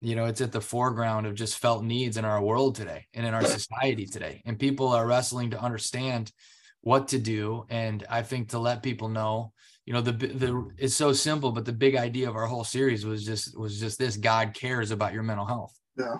you 0.00 0.14
know 0.16 0.26
it's 0.26 0.40
at 0.40 0.52
the 0.52 0.60
foreground 0.60 1.26
of 1.26 1.34
just 1.34 1.58
felt 1.58 1.84
needs 1.84 2.16
in 2.16 2.24
our 2.24 2.42
world 2.42 2.76
today 2.76 3.06
and 3.14 3.26
in 3.26 3.34
our 3.34 3.44
society 3.44 4.06
today. 4.06 4.42
And 4.46 4.58
people 4.58 4.88
are 4.88 5.06
wrestling 5.06 5.50
to 5.50 5.60
understand 5.60 6.32
what 6.80 7.08
to 7.08 7.18
do. 7.18 7.66
And 7.68 8.04
i 8.08 8.22
think 8.22 8.50
to 8.50 8.58
let 8.58 8.82
people 8.82 9.08
know 9.08 9.52
you 9.84 9.92
know 9.92 10.00
the 10.00 10.12
the 10.12 10.68
it's 10.78 10.96
so 10.96 11.12
simple 11.12 11.52
but 11.52 11.64
the 11.64 11.72
big 11.72 11.94
idea 11.94 12.28
of 12.28 12.34
our 12.36 12.46
whole 12.46 12.64
series 12.64 13.04
was 13.04 13.24
just 13.24 13.58
was 13.58 13.78
just 13.78 13.98
this. 13.98 14.16
God 14.16 14.54
cares 14.54 14.90
about 14.90 15.12
your 15.12 15.22
mental 15.22 15.46
health. 15.46 15.74
Yeah 15.98 16.16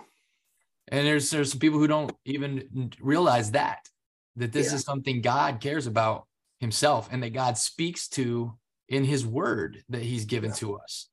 and 0.88 1.06
there's 1.06 1.30
there's 1.30 1.50
some 1.50 1.60
people 1.60 1.78
who 1.78 1.86
don't 1.86 2.12
even 2.24 2.92
realize 3.00 3.52
that 3.52 3.88
that 4.36 4.52
this 4.52 4.68
yeah. 4.68 4.74
is 4.76 4.82
something 4.82 5.20
God 5.20 5.60
cares 5.60 5.86
about 5.86 6.26
himself 6.60 7.08
and 7.10 7.22
that 7.22 7.32
God 7.32 7.58
speaks 7.58 8.08
to 8.08 8.56
in 8.88 9.04
his 9.04 9.26
word 9.26 9.82
that 9.88 10.02
he's 10.02 10.24
given 10.24 10.50
yeah. 10.50 10.56
to 10.56 10.76
us 10.76 11.08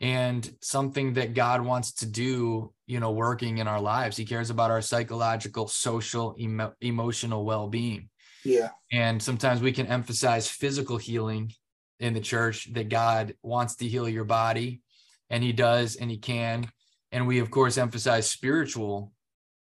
and 0.00 0.52
something 0.60 1.14
that 1.14 1.34
God 1.34 1.60
wants 1.62 1.92
to 1.94 2.06
do, 2.06 2.72
you 2.86 3.00
know, 3.00 3.12
working 3.12 3.58
in 3.58 3.68
our 3.68 3.80
lives. 3.80 4.16
He 4.16 4.24
cares 4.24 4.50
about 4.50 4.70
our 4.70 4.82
psychological, 4.82 5.68
social, 5.68 6.34
emo- 6.38 6.74
emotional 6.80 7.44
well-being. 7.44 8.08
Yeah. 8.44 8.70
And 8.90 9.22
sometimes 9.22 9.60
we 9.60 9.72
can 9.72 9.86
emphasize 9.86 10.48
physical 10.48 10.96
healing 10.96 11.52
in 12.00 12.14
the 12.14 12.20
church 12.20 12.72
that 12.72 12.88
God 12.88 13.34
wants 13.42 13.76
to 13.76 13.88
heal 13.88 14.08
your 14.08 14.24
body 14.24 14.82
and 15.30 15.42
he 15.42 15.52
does 15.52 15.96
and 15.96 16.10
he 16.10 16.18
can 16.18 16.68
and 17.12 17.26
we 17.26 17.38
of 17.38 17.50
course 17.50 17.78
emphasize 17.78 18.28
spiritual 18.28 19.12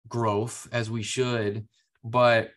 growth 0.07 0.67
as 0.71 0.89
we 0.89 1.03
should 1.03 1.67
but 2.03 2.51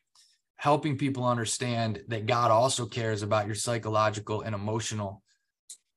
helping 0.57 0.97
people 0.97 1.27
understand 1.27 2.03
that 2.09 2.27
God 2.27 2.51
also 2.51 2.87
cares 2.87 3.23
about 3.23 3.47
your 3.47 3.55
psychological 3.55 4.41
and 4.41 4.55
emotional 4.55 5.23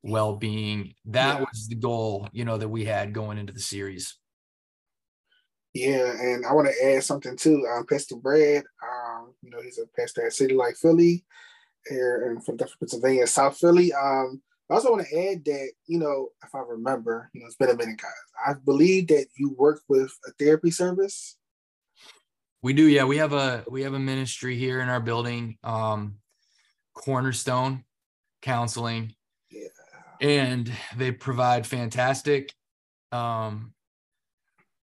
well-being. 0.04 0.94
That 1.06 1.40
Yeah. 1.40 1.46
was 1.46 1.68
the 1.70 1.76
goal, 1.76 2.28
you 2.32 2.44
know, 2.44 2.58
that 2.58 2.68
we 2.68 2.86
had 2.86 3.14
going 3.14 3.38
into 3.38 3.54
the 3.54 3.60
series. 3.60 4.18
Yeah, 5.74 6.12
and 6.12 6.46
I 6.46 6.54
want 6.54 6.68
to 6.68 6.86
add 6.86 7.04
something 7.04 7.38
too. 7.38 7.66
Um, 7.72 7.86
Pastor 7.86 8.16
Brad, 8.16 8.64
um, 8.84 9.34
you 9.42 9.52
know, 9.52 9.62
he's 9.62 9.78
a 9.78 9.86
pastor 9.98 10.26
at 10.26 10.34
City 10.34 10.56
Light 10.56 10.76
Philly 10.76 11.24
here 11.88 12.32
in 12.32 12.42
Philadelphia, 12.42 12.76
Pennsylvania, 12.80 13.28
South 13.28 13.58
Philly. 13.58 13.94
Um, 13.94 14.42
I 14.70 14.74
also 14.74 14.92
want 14.92 15.08
to 15.08 15.32
add 15.32 15.46
that, 15.46 15.72
you 15.86 15.98
know, 15.98 16.30
if 16.44 16.54
I 16.54 16.60
remember, 16.60 17.30
you 17.34 17.40
know, 17.42 17.48
it's 17.48 17.56
been 17.56 17.70
a 17.70 17.76
minute, 17.76 18.02
guys. 18.02 18.12
I 18.46 18.54
believe 18.66 19.08
that 19.08 19.28
you 19.38 19.52
work 19.58 19.82
with 19.88 20.12
a 20.28 20.32
therapy 20.32 20.72
service. 20.72 21.38
We 22.62 22.74
do, 22.74 22.84
yeah. 22.84 23.06
We 23.06 23.18
have 23.18 23.34
a 23.34 23.64
we 23.70 23.84
have 23.84 23.94
a 23.94 24.00
ministry 24.00 24.58
here 24.58 24.82
in 24.82 24.90
our 24.90 25.00
building, 25.00 25.58
um, 25.64 26.16
Cornerstone 26.94 27.86
Counseling, 28.42 29.14
Yeah. 29.52 29.68
and 30.20 30.72
they 30.98 31.12
provide 31.12 31.66
fantastic, 31.66 32.54
um, 33.12 33.74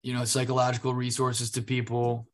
you 0.02 0.14
know, 0.14 0.24
psychological 0.24 0.94
resources 0.94 1.50
to 1.52 1.62
people, 1.62 2.26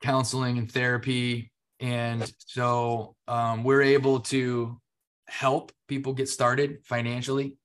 counseling 0.00 0.58
and 0.58 0.70
therapy, 0.70 1.50
and 1.80 2.32
so 2.38 3.14
um, 3.28 3.64
we're 3.64 3.82
able 3.82 4.20
to 4.20 4.80
help 5.32 5.72
people 5.88 6.12
get 6.12 6.28
started 6.28 6.84
financially. 6.84 7.56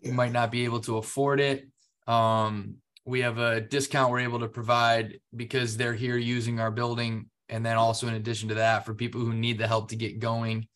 You 0.00 0.10
Yeah. 0.10 0.14
might 0.14 0.32
not 0.32 0.50
be 0.50 0.64
able 0.64 0.80
to 0.80 0.98
afford 0.98 1.40
it. 1.40 1.66
Um, 2.06 2.76
we 3.06 3.20
have 3.20 3.38
a 3.38 3.62
discount 3.62 4.10
we're 4.10 4.20
able 4.20 4.40
to 4.40 4.48
provide 4.48 5.20
because 5.34 5.76
they're 5.76 5.94
here 5.94 6.18
using 6.18 6.60
our 6.60 6.70
building. 6.70 7.30
And 7.48 7.64
then 7.64 7.76
also, 7.76 8.08
in 8.08 8.14
addition 8.14 8.50
to 8.50 8.56
that, 8.56 8.84
for 8.84 8.94
people 8.94 9.22
who 9.22 9.32
need 9.32 9.58
the 9.58 9.66
help 9.66 9.88
to 9.90 9.96
get 9.96 10.18
going, 10.18 10.68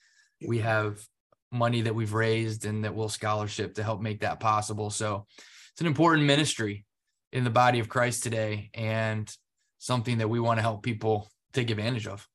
we 0.46 0.58
have 0.60 1.06
money 1.52 1.82
that 1.82 1.94
we've 1.94 2.14
raised 2.14 2.64
and 2.64 2.84
that 2.84 2.94
will 2.94 3.08
scholarship 3.08 3.74
to 3.74 3.82
help 3.82 4.00
make 4.00 4.20
that 4.20 4.40
possible. 4.40 4.90
So 4.90 5.26
it's 5.72 5.80
an 5.80 5.86
important 5.86 6.26
ministry 6.26 6.86
in 7.32 7.44
the 7.44 7.50
body 7.50 7.78
of 7.78 7.88
Christ 7.88 8.22
today 8.22 8.70
and 8.74 9.30
something 9.78 10.18
that 10.18 10.28
we 10.28 10.40
want 10.40 10.58
to 10.58 10.62
help 10.62 10.82
people 10.82 11.28
take 11.52 11.70
advantage 11.70 12.06
of. 12.06 12.26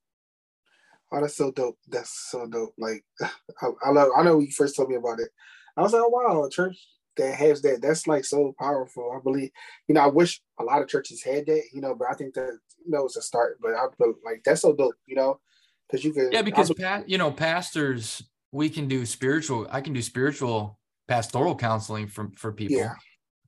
Oh, 1.13 1.21
that's 1.21 1.37
so 1.37 1.51
dope. 1.51 1.77
That's 1.87 2.27
so 2.31 2.47
dope. 2.47 2.73
Like, 2.77 3.03
I, 3.21 3.69
I 3.85 3.89
love. 3.91 4.09
I 4.17 4.23
know 4.23 4.37
when 4.37 4.47
you 4.47 4.51
first 4.51 4.75
told 4.75 4.89
me 4.89 4.95
about 4.95 5.19
it. 5.19 5.29
I 5.77 5.81
was 5.81 5.93
like, 5.93 6.01
oh 6.03 6.09
wow, 6.09 6.43
a 6.43 6.49
church 6.49 6.77
that 7.17 7.35
has 7.35 7.61
that. 7.61 7.81
That's 7.81 8.07
like 8.07 8.25
so 8.25 8.53
powerful. 8.59 9.15
I 9.15 9.21
believe. 9.21 9.51
You 9.87 9.95
know, 9.95 10.01
I 10.01 10.07
wish 10.07 10.41
a 10.59 10.63
lot 10.63 10.81
of 10.81 10.87
churches 10.87 11.23
had 11.23 11.45
that. 11.45 11.63
You 11.71 11.81
know, 11.81 11.95
but 11.95 12.07
I 12.09 12.13
think 12.13 12.33
that 12.33 12.57
you 12.83 12.91
know 12.91 13.05
it's 13.05 13.17
a 13.17 13.21
start. 13.21 13.59
But 13.61 13.75
I 13.75 13.85
but 13.99 14.09
like 14.25 14.41
that's 14.43 14.61
so 14.61 14.73
dope. 14.75 14.95
You 15.05 15.15
know, 15.15 15.39
because 15.87 16.03
you 16.03 16.13
can. 16.13 16.31
Yeah, 16.31 16.41
because 16.41 16.69
be- 16.69 16.83
pa- 16.83 17.03
you 17.05 17.19
know, 17.19 17.31
pastors, 17.31 18.23
we 18.51 18.69
can 18.69 18.87
do 18.87 19.05
spiritual. 19.05 19.67
I 19.69 19.81
can 19.81 19.93
do 19.93 20.01
spiritual 20.01 20.79
pastoral 21.07 21.55
counseling 21.55 22.07
for 22.07 22.31
for 22.35 22.51
people. 22.51 22.77
Yeah. 22.77 22.95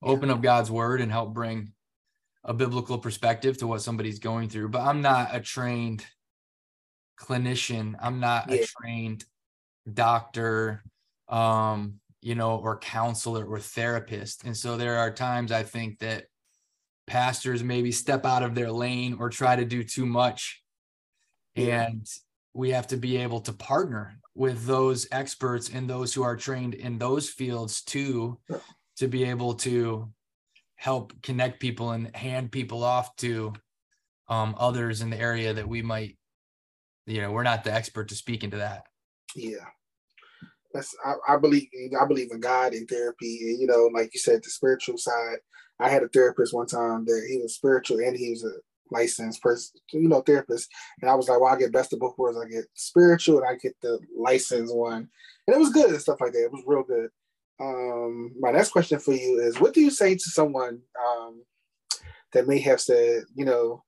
Open 0.02 0.30
up 0.30 0.40
God's 0.40 0.70
word 0.70 1.00
and 1.00 1.10
help 1.10 1.34
bring 1.34 1.72
a 2.44 2.54
biblical 2.54 2.98
perspective 2.98 3.58
to 3.58 3.66
what 3.66 3.82
somebody's 3.82 4.20
going 4.20 4.48
through. 4.48 4.68
But 4.68 4.82
I'm 4.82 5.00
not 5.00 5.34
a 5.34 5.40
trained 5.40 6.06
clinician. 7.18 7.94
I'm 8.00 8.20
not 8.20 8.50
a 8.52 8.66
trained 8.66 9.24
doctor, 9.92 10.82
um, 11.28 12.00
you 12.20 12.34
know, 12.34 12.56
or 12.56 12.78
counselor 12.78 13.44
or 13.44 13.58
therapist. 13.58 14.44
And 14.44 14.56
so 14.56 14.76
there 14.76 14.98
are 14.98 15.10
times 15.10 15.52
I 15.52 15.62
think 15.62 15.98
that 16.00 16.24
pastors 17.06 17.62
maybe 17.62 17.92
step 17.92 18.26
out 18.26 18.42
of 18.42 18.54
their 18.54 18.70
lane 18.70 19.16
or 19.20 19.30
try 19.30 19.56
to 19.56 19.64
do 19.64 19.82
too 19.84 20.06
much. 20.06 20.62
Yeah. 21.54 21.86
And 21.86 22.06
we 22.52 22.70
have 22.70 22.88
to 22.88 22.96
be 22.96 23.16
able 23.18 23.40
to 23.40 23.52
partner 23.52 24.18
with 24.34 24.66
those 24.66 25.06
experts 25.12 25.70
and 25.72 25.88
those 25.88 26.12
who 26.12 26.22
are 26.22 26.36
trained 26.36 26.74
in 26.74 26.98
those 26.98 27.28
fields 27.28 27.82
too, 27.82 28.38
to 28.96 29.08
be 29.08 29.24
able 29.24 29.54
to 29.54 30.10
help 30.74 31.12
connect 31.22 31.60
people 31.60 31.92
and 31.92 32.14
hand 32.14 32.50
people 32.50 32.82
off 32.82 33.14
to 33.16 33.52
um, 34.28 34.54
others 34.58 35.00
in 35.00 35.10
the 35.10 35.18
area 35.18 35.54
that 35.54 35.68
we 35.68 35.80
might, 35.80 36.18
you 37.06 37.20
know, 37.20 37.30
we're 37.30 37.42
not 37.42 37.64
the 37.64 37.72
expert 37.72 38.08
to 38.08 38.14
speak 38.14 38.44
into 38.44 38.58
that. 38.58 38.84
Yeah. 39.34 39.64
That's 40.74 40.94
I, 41.04 41.34
I 41.34 41.36
believe 41.38 41.68
I 41.98 42.06
believe 42.06 42.30
in 42.32 42.40
God 42.40 42.72
and 42.74 42.88
therapy 42.88 43.38
and 43.42 43.60
you 43.60 43.66
know 43.66 43.88
like 43.94 44.12
you 44.12 44.20
said 44.20 44.42
the 44.42 44.50
spiritual 44.50 44.98
side. 44.98 45.38
I 45.78 45.88
had 45.88 46.02
a 46.02 46.08
therapist 46.08 46.54
one 46.54 46.66
time 46.66 47.04
that 47.04 47.26
he 47.28 47.38
was 47.38 47.54
spiritual 47.54 47.98
and 47.98 48.16
he 48.16 48.30
was 48.30 48.44
a 48.44 48.52
licensed 48.90 49.42
person, 49.42 49.80
you 49.92 50.08
know, 50.08 50.20
therapist. 50.20 50.70
And 51.00 51.10
I 51.10 51.14
was 51.14 51.28
like, 51.28 51.40
well, 51.40 51.52
I 51.52 51.58
get 51.58 51.72
best 51.72 51.92
of 51.92 51.98
both 51.98 52.16
worlds. 52.16 52.38
I 52.38 52.48
get 52.48 52.64
spiritual 52.74 53.38
and 53.38 53.46
I 53.46 53.56
get 53.56 53.76
the 53.82 53.98
licensed 54.16 54.74
one. 54.74 55.08
And 55.46 55.56
it 55.56 55.58
was 55.58 55.72
good 55.72 55.90
and 55.90 56.00
stuff 56.00 56.20
like 56.20 56.32
that. 56.32 56.44
It 56.44 56.52
was 56.52 56.62
real 56.66 56.82
good. 56.82 57.10
Um, 57.60 58.32
my 58.38 58.52
next 58.52 58.70
question 58.70 58.98
for 58.98 59.14
you 59.14 59.40
is 59.40 59.60
what 59.60 59.74
do 59.74 59.80
you 59.80 59.90
say 59.90 60.14
to 60.14 60.30
someone 60.30 60.80
um, 60.98 61.42
that 62.32 62.46
may 62.46 62.58
have 62.60 62.80
said, 62.80 63.24
you 63.34 63.44
know, 63.44 63.82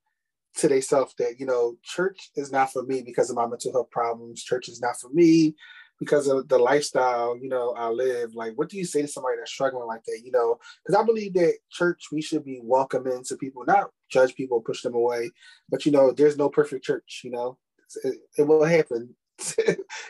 to 0.57 0.67
themselves 0.67 1.13
that, 1.17 1.39
you 1.39 1.45
know, 1.45 1.75
church 1.83 2.31
is 2.35 2.51
not 2.51 2.71
for 2.71 2.83
me 2.83 3.01
because 3.01 3.29
of 3.29 3.35
my 3.35 3.47
mental 3.47 3.71
health 3.71 3.91
problems. 3.91 4.43
Church 4.43 4.67
is 4.67 4.81
not 4.81 4.99
for 4.99 5.09
me 5.09 5.55
because 5.99 6.27
of 6.27 6.47
the 6.47 6.57
lifestyle, 6.57 7.37
you 7.37 7.49
know, 7.49 7.73
I 7.77 7.89
live. 7.89 8.33
Like, 8.33 8.53
what 8.55 8.69
do 8.69 8.77
you 8.77 8.85
say 8.85 9.01
to 9.01 9.07
somebody 9.07 9.37
that's 9.37 9.51
struggling 9.51 9.85
like 9.87 10.03
that? 10.05 10.21
You 10.23 10.31
know, 10.31 10.57
because 10.85 10.99
I 10.99 11.05
believe 11.05 11.33
that 11.33 11.55
church, 11.69 12.05
we 12.11 12.21
should 12.21 12.45
be 12.45 12.61
welcoming 12.63 13.23
to 13.25 13.35
people, 13.35 13.63
not 13.65 13.89
judge 14.09 14.33
people, 14.35 14.61
push 14.61 14.81
them 14.81 14.95
away. 14.95 15.29
But 15.69 15.85
you 15.85 15.91
know, 15.91 16.11
there's 16.11 16.37
no 16.37 16.49
perfect 16.49 16.85
church. 16.85 17.21
You 17.23 17.31
know, 17.31 17.57
it, 18.03 18.15
it 18.37 18.47
will 18.47 18.63
happen. 18.63 19.15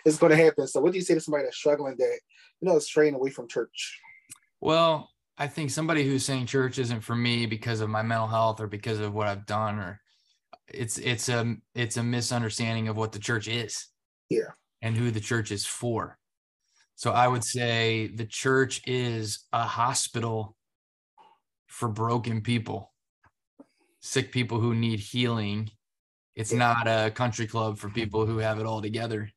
it's 0.05 0.17
going 0.17 0.31
to 0.31 0.43
happen. 0.43 0.67
So, 0.67 0.79
what 0.79 0.91
do 0.91 0.97
you 0.99 1.03
say 1.03 1.15
to 1.15 1.21
somebody 1.21 1.45
that's 1.45 1.57
struggling 1.57 1.95
that 1.97 2.19
you 2.61 2.67
know 2.67 2.77
is 2.77 2.85
straying 2.85 3.15
away 3.15 3.31
from 3.31 3.47
church? 3.47 3.99
Well, 4.61 5.09
I 5.37 5.47
think 5.47 5.71
somebody 5.71 6.03
who's 6.03 6.25
saying 6.25 6.45
church 6.45 6.77
isn't 6.77 7.01
for 7.01 7.15
me 7.15 7.45
because 7.45 7.81
of 7.81 7.89
my 7.89 8.03
mental 8.03 8.27
health 8.27 8.59
or 8.59 8.67
because 8.67 8.99
of 8.99 9.13
what 9.13 9.27
I've 9.27 9.45
done 9.45 9.79
or 9.79 10.01
it's 10.73 10.97
it's 10.97 11.29
a 11.29 11.55
it's 11.75 11.97
a 11.97 12.03
misunderstanding 12.03 12.87
of 12.87 12.97
what 12.97 13.11
the 13.11 13.19
church 13.19 13.47
is. 13.47 13.87
Yeah. 14.29 14.51
And 14.81 14.95
who 14.95 15.11
the 15.11 15.19
church 15.19 15.51
is 15.51 15.65
for. 15.65 16.17
So 16.95 17.11
I 17.11 17.27
would 17.27 17.43
say 17.43 18.07
the 18.07 18.25
church 18.25 18.81
is 18.87 19.45
a 19.51 19.63
hospital 19.63 20.55
for 21.67 21.89
broken 21.89 22.41
people, 22.41 22.91
sick 24.01 24.31
people 24.31 24.59
who 24.59 24.75
need 24.75 24.99
healing. 24.99 25.69
It's 26.35 26.51
Yeah. 26.51 26.59
not 26.59 26.87
a 26.87 27.11
country 27.11 27.47
club 27.47 27.77
for 27.77 27.89
people 27.89 28.25
who 28.25 28.37
have 28.37 28.59
it 28.59 28.65
all 28.65 28.81
together 28.81 29.29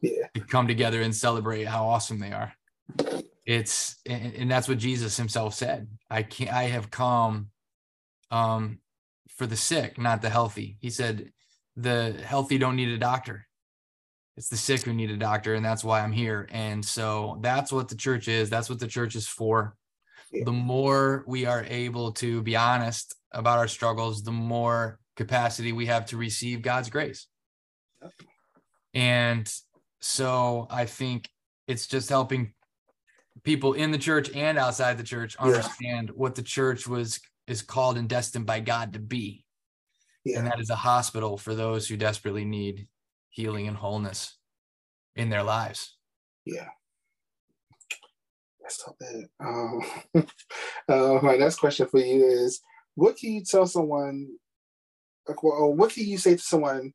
Yeah, 0.00 0.28
to 0.34 0.40
come 0.40 0.66
together 0.68 1.02
and 1.02 1.14
celebrate 1.14 1.64
how 1.64 1.86
awesome 1.88 2.18
they 2.18 2.32
are. 2.32 2.52
It's 3.44 3.96
and, 4.06 4.34
and 4.34 4.50
that's 4.50 4.68
what 4.68 4.78
Jesus 4.78 5.16
himself 5.16 5.54
said. 5.54 5.88
I 6.10 6.22
can't 6.22 6.52
I 6.52 6.64
have 6.64 6.90
come 6.90 7.50
um 8.30 8.78
for 9.42 9.48
the 9.48 9.56
sick, 9.56 9.98
not 9.98 10.22
the 10.22 10.30
healthy. 10.30 10.76
He 10.78 10.88
said 10.88 11.32
the 11.74 12.14
healthy 12.24 12.58
don't 12.58 12.76
need 12.76 12.90
a 12.90 12.96
doctor. 12.96 13.48
It's 14.36 14.48
the 14.48 14.56
sick 14.56 14.82
who 14.82 14.92
need 14.92 15.10
a 15.10 15.16
doctor, 15.16 15.54
and 15.54 15.64
that's 15.64 15.82
why 15.82 16.00
I'm 16.00 16.12
here. 16.12 16.48
And 16.52 16.84
so 16.84 17.38
that's 17.40 17.72
what 17.72 17.88
the 17.88 17.96
church 17.96 18.28
is. 18.28 18.48
That's 18.48 18.70
what 18.70 18.78
the 18.78 18.86
church 18.86 19.16
is 19.16 19.26
for. 19.26 19.74
Yeah. 20.30 20.44
The 20.44 20.52
more 20.52 21.24
we 21.26 21.44
are 21.44 21.64
able 21.66 22.12
to 22.12 22.40
be 22.42 22.54
honest 22.54 23.16
about 23.32 23.58
our 23.58 23.66
struggles, 23.66 24.22
the 24.22 24.30
more 24.30 25.00
capacity 25.16 25.72
we 25.72 25.86
have 25.86 26.06
to 26.06 26.16
receive 26.16 26.62
God's 26.62 26.88
grace. 26.88 27.26
And 28.94 29.52
so 30.00 30.68
I 30.70 30.84
think 30.84 31.28
it's 31.66 31.88
just 31.88 32.08
helping 32.08 32.54
people 33.42 33.72
in 33.72 33.90
the 33.90 33.98
church 33.98 34.30
and 34.36 34.56
outside 34.56 34.98
the 34.98 35.02
church 35.02 35.34
Yeah. 35.36 35.46
understand 35.46 36.10
what 36.10 36.36
the 36.36 36.42
church 36.44 36.86
was 36.86 37.18
is 37.46 37.62
called 37.62 37.98
and 37.98 38.08
destined 38.08 38.46
by 38.46 38.60
God 38.60 38.92
to 38.92 38.98
be. 38.98 39.44
yeah, 40.24 40.38
And 40.38 40.46
that 40.46 40.60
is 40.60 40.70
a 40.70 40.76
hospital 40.76 41.36
for 41.36 41.54
those 41.54 41.88
who 41.88 41.96
desperately 41.96 42.44
need 42.44 42.88
healing 43.30 43.68
and 43.68 43.76
wholeness 43.76 44.36
in 45.16 45.30
their 45.30 45.42
lives. 45.42 45.96
yeah. 46.44 46.68
That's 48.60 48.84
so 48.84 48.94
bad. 49.00 49.24
Um, 49.40 49.82
uh, 50.88 51.18
my 51.20 51.36
next 51.36 51.56
question 51.56 51.88
for 51.88 51.98
you 51.98 52.24
is: 52.24 52.60
What 52.94 53.16
can 53.16 53.32
you 53.32 53.42
tell 53.44 53.66
someone? 53.66 54.28
Like, 55.26 55.42
well, 55.42 55.74
what 55.74 55.92
can 55.92 56.06
you 56.06 56.16
say 56.16 56.36
to 56.36 56.42
someone? 56.42 56.92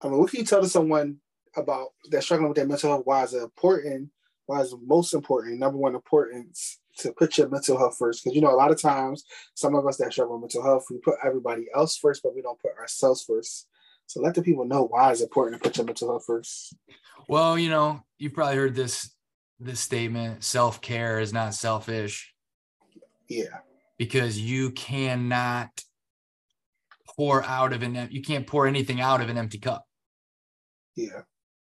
I 0.00 0.08
mean, 0.08 0.18
what 0.18 0.30
can 0.30 0.40
you 0.40 0.46
tell 0.46 0.62
to 0.62 0.68
someone 0.68 1.18
about 1.56 1.88
that's 2.10 2.24
struggling 2.24 2.48
with 2.48 2.56
their 2.56 2.66
mental 2.66 2.90
health? 2.90 3.02
Why 3.04 3.22
is 3.22 3.34
it 3.34 3.42
important? 3.42 4.10
Why 4.46 4.60
is 4.60 4.72
it 4.72 4.78
most 4.82 5.12
important? 5.12 5.58
Number 5.60 5.78
one 5.78 5.94
importance 5.94 6.78
to 6.98 7.12
put 7.12 7.38
your 7.38 7.48
mental 7.48 7.78
health 7.78 7.96
first, 7.98 8.22
because 8.22 8.34
you 8.34 8.40
know 8.40 8.54
a 8.54 8.56
lot 8.56 8.70
of 8.70 8.80
times 8.80 9.24
some 9.54 9.74
of 9.74 9.86
us 9.86 9.96
that 9.98 10.12
struggle 10.12 10.34
with 10.34 10.42
mental 10.42 10.62
health, 10.62 10.86
we 10.90 10.98
put 10.98 11.16
everybody 11.24 11.66
else 11.74 11.96
first, 11.96 12.22
but 12.22 12.34
we 12.34 12.42
don't 12.42 12.60
put 12.60 12.76
ourselves 12.78 13.24
first. 13.24 13.68
So 14.06 14.20
let 14.20 14.34
the 14.34 14.42
people 14.42 14.64
know 14.64 14.84
why 14.84 15.12
it's 15.12 15.22
important 15.22 15.62
to 15.62 15.68
put 15.68 15.76
your 15.76 15.86
mental 15.86 16.08
health 16.08 16.24
first. 16.26 16.76
Well, 17.28 17.58
you 17.58 17.70
know, 17.70 18.02
you've 18.18 18.34
probably 18.34 18.56
heard 18.56 18.74
this 18.74 19.14
this 19.60 19.80
statement, 19.80 20.44
self-care 20.44 21.20
is 21.20 21.32
not 21.32 21.54
selfish 21.54 22.34
Yeah, 23.28 23.58
because 23.98 24.38
you 24.38 24.72
cannot 24.72 25.70
pour 27.16 27.42
out 27.44 27.72
of 27.72 27.82
an 27.82 28.08
you 28.10 28.22
can't 28.22 28.46
pour 28.46 28.66
anything 28.66 29.00
out 29.00 29.20
of 29.20 29.28
an 29.28 29.38
empty 29.38 29.58
cup. 29.58 29.86
Yeah. 30.96 31.22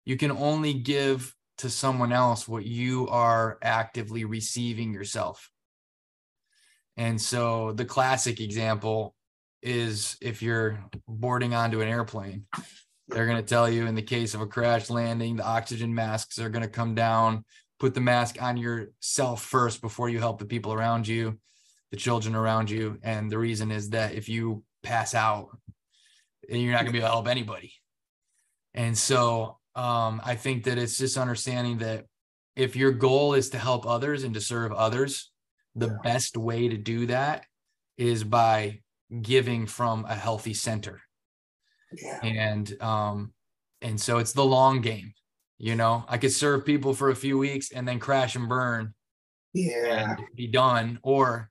You 0.05 0.17
can 0.17 0.31
only 0.31 0.73
give 0.73 1.35
to 1.59 1.69
someone 1.69 2.11
else 2.13 2.47
what 2.47 2.65
you 2.65 3.07
are 3.09 3.57
actively 3.61 4.25
receiving 4.25 4.93
yourself. 4.93 5.51
And 6.97 7.19
so 7.21 7.73
the 7.73 7.85
classic 7.85 8.39
example 8.39 9.15
is 9.61 10.17
if 10.21 10.41
you're 10.41 10.83
boarding 11.07 11.53
onto 11.53 11.81
an 11.81 11.89
airplane, 11.89 12.45
they're 13.09 13.25
going 13.25 13.37
to 13.37 13.43
tell 13.43 13.69
you 13.69 13.87
in 13.87 13.95
the 13.95 14.01
case 14.01 14.33
of 14.33 14.41
a 14.41 14.47
crash 14.47 14.89
landing, 14.89 15.35
the 15.35 15.45
oxygen 15.45 15.93
masks 15.93 16.39
are 16.39 16.49
going 16.49 16.63
to 16.63 16.69
come 16.69 16.95
down. 16.95 17.43
Put 17.79 17.93
the 17.93 18.01
mask 18.01 18.41
on 18.41 18.57
yourself 18.57 19.43
first 19.43 19.81
before 19.81 20.09
you 20.09 20.19
help 20.19 20.39
the 20.39 20.45
people 20.45 20.73
around 20.73 21.07
you, 21.07 21.39
the 21.91 21.97
children 21.97 22.35
around 22.35 22.69
you. 22.69 22.99
And 23.03 23.29
the 23.29 23.37
reason 23.37 23.71
is 23.71 23.89
that 23.91 24.13
if 24.13 24.29
you 24.29 24.63
pass 24.83 25.13
out, 25.13 25.49
you're 26.47 26.71
not 26.71 26.81
going 26.81 26.87
to 26.87 26.91
be 26.93 26.99
able 26.99 27.07
to 27.07 27.13
help 27.13 27.27
anybody. 27.27 27.73
And 28.73 28.97
so 28.97 29.58
um, 29.75 30.21
I 30.23 30.35
think 30.35 30.63
that 30.65 30.77
it's 30.77 30.97
just 30.97 31.17
understanding 31.17 31.79
that 31.79 32.05
if 32.55 32.75
your 32.75 32.91
goal 32.91 33.33
is 33.33 33.49
to 33.51 33.57
help 33.57 33.85
others 33.85 34.23
and 34.23 34.33
to 34.33 34.41
serve 34.41 34.71
others, 34.73 35.31
the 35.75 35.87
yeah. 35.87 35.97
best 36.03 36.35
way 36.35 36.67
to 36.67 36.77
do 36.77 37.05
that 37.05 37.45
is 37.97 38.23
by 38.23 38.81
giving 39.21 39.65
from 39.65 40.05
a 40.05 40.15
healthy 40.15 40.53
center. 40.53 41.01
Yeah. 41.91 42.19
And 42.23 42.81
um, 42.81 43.33
and 43.81 43.99
so 43.99 44.17
it's 44.17 44.33
the 44.33 44.45
long 44.45 44.81
game. 44.81 45.13
You 45.57 45.75
know, 45.75 46.05
I 46.07 46.17
could 46.17 46.31
serve 46.31 46.65
people 46.65 46.93
for 46.93 47.09
a 47.09 47.15
few 47.15 47.37
weeks 47.37 47.71
and 47.71 47.87
then 47.87 47.99
crash 47.99 48.35
and 48.35 48.47
burn. 48.47 48.93
Yeah. 49.53 50.11
And 50.11 50.21
be 50.35 50.47
done. 50.47 50.99
Or 51.03 51.49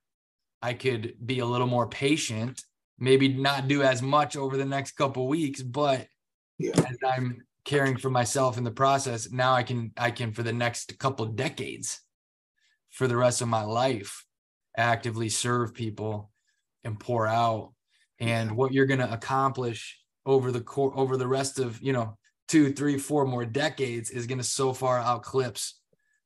I 0.62 0.72
could 0.72 1.14
be 1.24 1.40
a 1.40 1.46
little 1.46 1.66
more 1.66 1.88
patient, 1.88 2.62
maybe 2.98 3.28
not 3.28 3.68
do 3.68 3.82
as 3.82 4.02
much 4.02 4.36
over 4.36 4.56
the 4.56 4.64
next 4.64 4.92
couple 4.92 5.28
weeks, 5.28 5.62
but 5.62 6.06
yeah. 6.58 6.72
as 6.76 6.96
I'm 7.06 7.42
caring 7.68 7.98
for 7.98 8.08
myself 8.08 8.56
in 8.56 8.64
the 8.64 8.70
process, 8.70 9.30
now 9.30 9.52
I 9.52 9.62
can 9.62 9.92
I 9.98 10.10
can 10.10 10.32
for 10.32 10.42
the 10.42 10.54
next 10.54 10.98
couple 10.98 11.26
decades, 11.26 12.00
for 12.88 13.06
the 13.06 13.16
rest 13.16 13.42
of 13.42 13.48
my 13.48 13.62
life, 13.62 14.24
actively 14.74 15.28
serve 15.28 15.74
people 15.74 16.30
and 16.82 16.98
pour 16.98 17.26
out. 17.26 17.74
And 18.18 18.56
what 18.56 18.72
you're 18.72 18.86
gonna 18.86 19.10
accomplish 19.12 19.98
over 20.24 20.50
the 20.50 20.62
core 20.62 20.92
over 20.96 21.18
the 21.18 21.28
rest 21.28 21.58
of 21.58 21.78
you 21.82 21.92
know 21.92 22.16
two, 22.48 22.72
three, 22.72 22.96
four 22.96 23.26
more 23.26 23.44
decades 23.44 24.08
is 24.08 24.26
gonna 24.26 24.42
so 24.42 24.72
far 24.72 24.98
outclips 24.98 25.78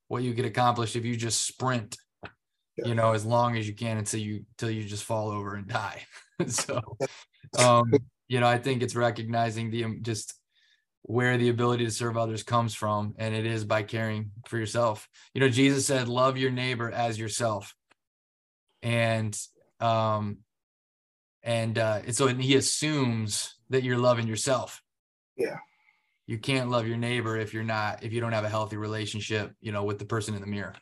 what 0.07 0.23
you 0.23 0.33
could 0.33 0.45
accomplish 0.45 0.95
if 0.95 1.03
you 1.03 1.17
just 1.17 1.45
sprint 1.45 1.97
yeah. 2.77 2.87
you 2.87 2.95
know 2.95 3.11
as 3.11 3.25
long 3.25 3.57
as 3.57 3.67
you 3.67 3.73
can 3.73 3.97
until 3.97 4.19
you 4.19 4.45
until 4.51 4.69
you 4.69 4.83
just 4.83 5.03
fall 5.03 5.29
over 5.29 5.55
and 5.55 5.67
die 5.67 6.03
so 6.47 6.79
um 7.57 7.91
you 8.27 8.39
know 8.39 8.47
i 8.47 8.57
think 8.57 8.83
it's 8.83 8.95
recognizing 8.95 9.71
the 9.71 9.85
um, 9.85 9.99
just 10.01 10.35
where 11.03 11.37
the 11.37 11.49
ability 11.49 11.83
to 11.85 11.91
serve 11.91 12.17
others 12.17 12.43
comes 12.43 12.73
from 12.73 13.13
and 13.17 13.35
it 13.35 13.45
is 13.45 13.65
by 13.65 13.83
caring 13.83 14.31
for 14.47 14.57
yourself. 14.57 15.07
You 15.33 15.41
know 15.41 15.49
jesus 15.49 15.85
said 15.85 16.07
love 16.07 16.37
your 16.37 16.51
neighbor 16.51 16.89
as 16.89 17.19
yourself. 17.19 17.75
And 18.81 19.37
um 19.79 20.39
and 21.43 21.77
uh 21.77 22.01
and 22.05 22.15
so 22.15 22.27
he 22.27 22.55
assumes 22.55 23.55
that 23.69 23.83
you're 23.83 23.97
loving 23.97 24.27
yourself. 24.27 24.81
Yeah. 25.35 25.57
You 26.25 26.37
can't 26.37 26.69
love 26.69 26.87
your 26.87 26.97
neighbor 26.97 27.37
if 27.37 27.53
you're 27.53 27.63
not 27.63 28.03
if 28.03 28.13
you 28.13 28.21
don't 28.21 28.31
have 28.31 28.45
a 28.45 28.49
healthy 28.49 28.77
relationship 28.77 29.53
you 29.59 29.73
know 29.73 29.83
with 29.83 29.99
the 29.99 30.05
person 30.05 30.35
in 30.35 30.41
the 30.41 30.47
mirror. 30.47 30.75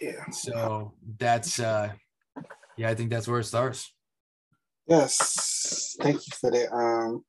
Yeah. 0.00 0.30
So 0.30 0.94
that's 1.18 1.58
uh 1.58 1.92
yeah 2.76 2.88
i 2.88 2.94
think 2.94 3.10
that's 3.10 3.26
where 3.26 3.40
it 3.40 3.44
starts. 3.44 3.92
Yes. 4.86 5.96
Thank 6.00 6.24
you 6.24 6.32
for 6.40 6.52
that 6.52 6.72
um 6.72 7.24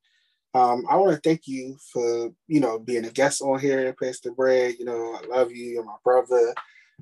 um, 0.53 0.85
I 0.89 0.95
want 0.95 1.11
to 1.11 1.21
thank 1.21 1.47
you 1.47 1.77
for 1.93 2.31
you 2.47 2.59
know 2.59 2.79
being 2.79 3.05
a 3.05 3.11
guest 3.11 3.41
on 3.41 3.59
here, 3.59 3.95
Pastor 4.01 4.31
Brad. 4.31 4.75
You 4.79 4.85
know, 4.85 5.19
I 5.21 5.27
love 5.27 5.51
you. 5.51 5.65
You're 5.65 5.83
my 5.83 5.97
brother. 6.03 6.53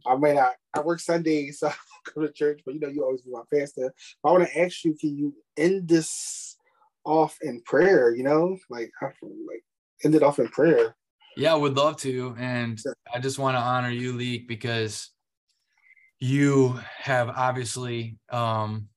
I 0.05 0.15
may 0.15 0.33
not. 0.33 0.53
I 0.73 0.81
work 0.81 0.99
Sundays, 0.99 1.60
so 1.60 1.69
I 1.69 1.73
go 2.13 2.21
to 2.21 2.31
church, 2.31 2.62
but 2.65 2.73
you 2.73 2.79
know, 2.79 2.89
you 2.89 3.03
always 3.03 3.21
be 3.21 3.31
my 3.31 3.43
pastor. 3.53 3.93
I 4.23 4.31
want 4.31 4.47
to 4.47 4.60
ask 4.62 4.83
you, 4.83 4.95
can 4.99 5.17
you 5.17 5.33
end 5.55 5.88
this 5.88 6.57
off 7.05 7.38
in 7.41 7.62
prayer? 7.62 8.13
You 8.13 8.23
know, 8.23 8.57
like 8.69 8.91
I 9.01 9.05
like 9.05 9.63
end 10.03 10.15
it 10.15 10.23
off 10.23 10.39
in 10.39 10.49
prayer. 10.49 10.95
Yeah, 11.38 11.53
I 11.53 11.57
would 11.57 11.77
love 11.77 11.97
to, 11.97 12.36
and 12.38 12.79
I 13.13 13.19
just 13.19 13.38
want 13.38 13.55
to 13.55 13.62
honor 13.62 13.91
you, 13.91 14.13
Leek, 14.13 14.47
because 14.47 15.12
you 16.19 16.79
have 16.97 17.29
obviously 17.29 18.17
um, 18.31 18.88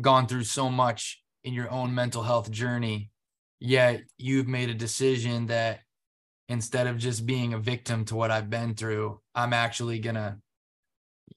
gone 0.00 0.26
through 0.26 0.44
so 0.44 0.70
much 0.70 1.22
in 1.44 1.52
your 1.52 1.70
own 1.70 1.94
mental 1.94 2.22
health 2.22 2.50
journey 2.50 3.10
yet 3.64 4.02
you've 4.18 4.46
made 4.46 4.68
a 4.68 4.74
decision 4.74 5.46
that 5.46 5.80
instead 6.50 6.86
of 6.86 6.98
just 6.98 7.24
being 7.24 7.54
a 7.54 7.58
victim 7.58 8.04
to 8.04 8.14
what 8.14 8.30
I've 8.30 8.50
been 8.50 8.74
through, 8.74 9.20
I'm 9.34 9.54
actually 9.54 10.00
going 10.00 10.16
to 10.16 10.36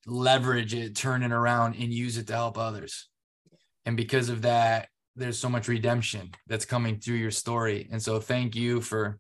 leverage 0.06 0.74
it, 0.74 0.96
turn 0.96 1.24
it 1.24 1.32
around, 1.32 1.76
and 1.76 1.94
use 1.94 2.18
it 2.18 2.28
to 2.28 2.34
help 2.34 2.58
others. 2.58 3.08
And 3.86 3.96
because 3.96 4.28
of 4.28 4.42
that, 4.42 4.90
there's 5.16 5.40
so 5.40 5.48
much 5.48 5.70
redemption 5.70 6.32
that's 6.48 6.66
coming 6.66 7.00
through 7.00 7.16
your 7.16 7.32
story. 7.32 7.88
And 7.92 8.02
so, 8.02 8.20
thank 8.20 8.56
you 8.56 8.82
for 8.82 9.20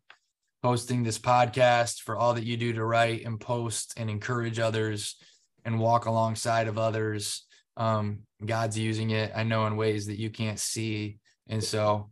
hosting 0.62 1.04
this 1.04 1.17
podcast, 1.17 2.02
for 2.02 2.17
all 2.17 2.34
that 2.34 2.43
you 2.43 2.58
do 2.58 2.74
to 2.74 2.84
write 2.84 3.26
and 3.26 3.39
post 3.39 3.93
and 3.96 4.10
encourage 4.10 4.60
others 4.60 5.15
and 5.63 5.80
walk 5.80 6.06
alongside 6.08 6.67
of 6.67 6.78
others. 6.78 7.46
Um, 7.78 8.24
God's 8.46 8.78
using 8.78 9.12
it, 9.12 9.32
I 9.34 9.43
know, 9.43 9.65
in 9.65 9.78
ways 9.78 10.08
that 10.08 10.20
you 10.20 10.30
can't 10.30 10.60
see. 10.60 11.20
And 11.48 11.63
so, 11.63 12.12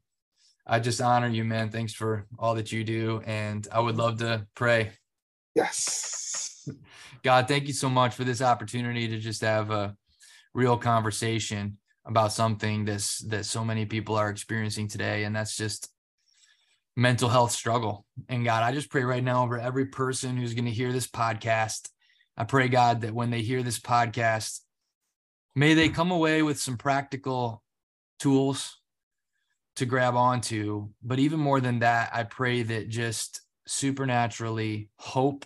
I 0.67 0.79
just 0.79 1.01
honor 1.01 1.27
you, 1.27 1.43
man. 1.43 1.69
Thanks 1.69 1.93
for 1.93 2.25
all 2.39 2.55
that 2.55 2.71
you 2.71 2.83
do. 2.83 3.21
And 3.25 3.67
I 3.71 3.79
would 3.79 3.97
love 3.97 4.17
to 4.19 4.47
pray. 4.55 4.91
Yes. 5.53 6.67
God, 7.23 7.47
thank 7.47 7.67
you 7.67 7.73
so 7.73 7.89
much 7.89 8.15
for 8.15 8.23
this 8.23 8.41
opportunity 8.41 9.07
to 9.07 9.19
just 9.19 9.41
have 9.41 9.69
a 9.69 9.95
real 10.53 10.77
conversation 10.77 11.77
about 12.05 12.31
something 12.31 12.85
that's 12.85 13.19
that 13.29 13.45
so 13.45 13.63
many 13.63 13.85
people 13.85 14.15
are 14.15 14.29
experiencing 14.29 14.87
today. 14.87 15.23
And 15.23 15.35
that's 15.35 15.55
just 15.55 15.89
mental 16.95 17.29
health 17.29 17.51
struggle. 17.51 18.05
And 18.29 18.43
God, 18.43 18.63
I 18.63 18.71
just 18.71 18.89
pray 18.89 19.03
right 19.03 19.23
now 19.23 19.43
over 19.43 19.59
every 19.59 19.85
person 19.85 20.37
who's 20.37 20.53
going 20.53 20.65
to 20.65 20.71
hear 20.71 20.91
this 20.91 21.07
podcast. 21.07 21.89
I 22.37 22.43
pray, 22.43 22.69
God, 22.69 23.01
that 23.01 23.13
when 23.13 23.29
they 23.29 23.41
hear 23.41 23.63
this 23.63 23.79
podcast, 23.79 24.61
may 25.55 25.73
they 25.73 25.89
come 25.89 26.11
away 26.11 26.41
with 26.41 26.59
some 26.59 26.77
practical 26.77 27.61
tools 28.19 28.79
to 29.75 29.85
grab 29.85 30.15
onto. 30.15 30.89
But 31.03 31.19
even 31.19 31.39
more 31.39 31.59
than 31.59 31.79
that, 31.79 32.11
I 32.13 32.23
pray 32.23 32.63
that 32.63 32.89
just 32.89 33.41
supernaturally 33.67 34.89
hope, 34.97 35.45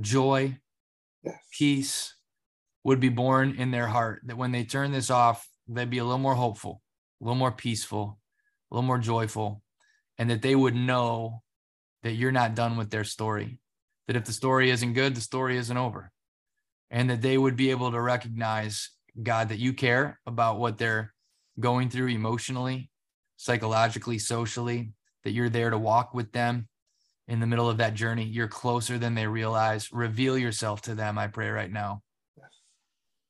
joy, 0.00 0.58
yes. 1.22 1.34
peace 1.52 2.14
would 2.84 3.00
be 3.00 3.08
born 3.08 3.56
in 3.56 3.70
their 3.70 3.86
heart. 3.86 4.22
That 4.24 4.36
when 4.36 4.52
they 4.52 4.64
turn 4.64 4.92
this 4.92 5.10
off, 5.10 5.48
they'd 5.68 5.90
be 5.90 5.98
a 5.98 6.04
little 6.04 6.18
more 6.18 6.34
hopeful, 6.34 6.82
a 7.20 7.24
little 7.24 7.36
more 7.36 7.52
peaceful, 7.52 8.18
a 8.70 8.74
little 8.74 8.86
more 8.86 8.98
joyful, 8.98 9.62
and 10.18 10.30
that 10.30 10.42
they 10.42 10.54
would 10.54 10.74
know 10.74 11.42
that 12.02 12.12
you're 12.12 12.32
not 12.32 12.54
done 12.54 12.76
with 12.76 12.90
their 12.90 13.04
story. 13.04 13.58
That 14.06 14.16
if 14.16 14.24
the 14.24 14.32
story 14.32 14.70
isn't 14.70 14.94
good, 14.94 15.14
the 15.14 15.20
story 15.20 15.56
isn't 15.56 15.76
over. 15.76 16.10
And 16.90 17.08
that 17.10 17.22
they 17.22 17.38
would 17.38 17.54
be 17.54 17.70
able 17.70 17.92
to 17.92 18.00
recognize, 18.00 18.90
God, 19.22 19.50
that 19.50 19.60
you 19.60 19.72
care 19.72 20.18
about 20.26 20.58
what 20.58 20.78
they're 20.78 21.14
going 21.60 21.90
through 21.90 22.08
emotionally 22.08 22.89
psychologically, 23.40 24.18
socially, 24.18 24.92
that 25.24 25.30
you're 25.30 25.48
there 25.48 25.70
to 25.70 25.78
walk 25.78 26.12
with 26.12 26.30
them 26.32 26.68
in 27.26 27.40
the 27.40 27.46
middle 27.46 27.70
of 27.70 27.78
that 27.78 27.94
journey. 27.94 28.24
You're 28.24 28.48
closer 28.48 28.98
than 28.98 29.14
they 29.14 29.26
realize. 29.26 29.90
Reveal 29.94 30.36
yourself 30.36 30.82
to 30.82 30.94
them, 30.94 31.16
I 31.16 31.26
pray 31.26 31.48
right 31.48 31.72
now. 31.72 32.02
Yes. 32.36 32.50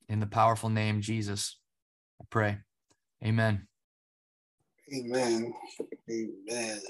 In 0.09 0.19
the 0.19 0.27
powerful 0.27 0.69
name, 0.69 1.01
Jesus, 1.01 1.57
I 2.21 2.25
pray. 2.29 2.59
Amen. 3.25 3.69
Amen. 4.93 5.55
Amen. 6.11 6.81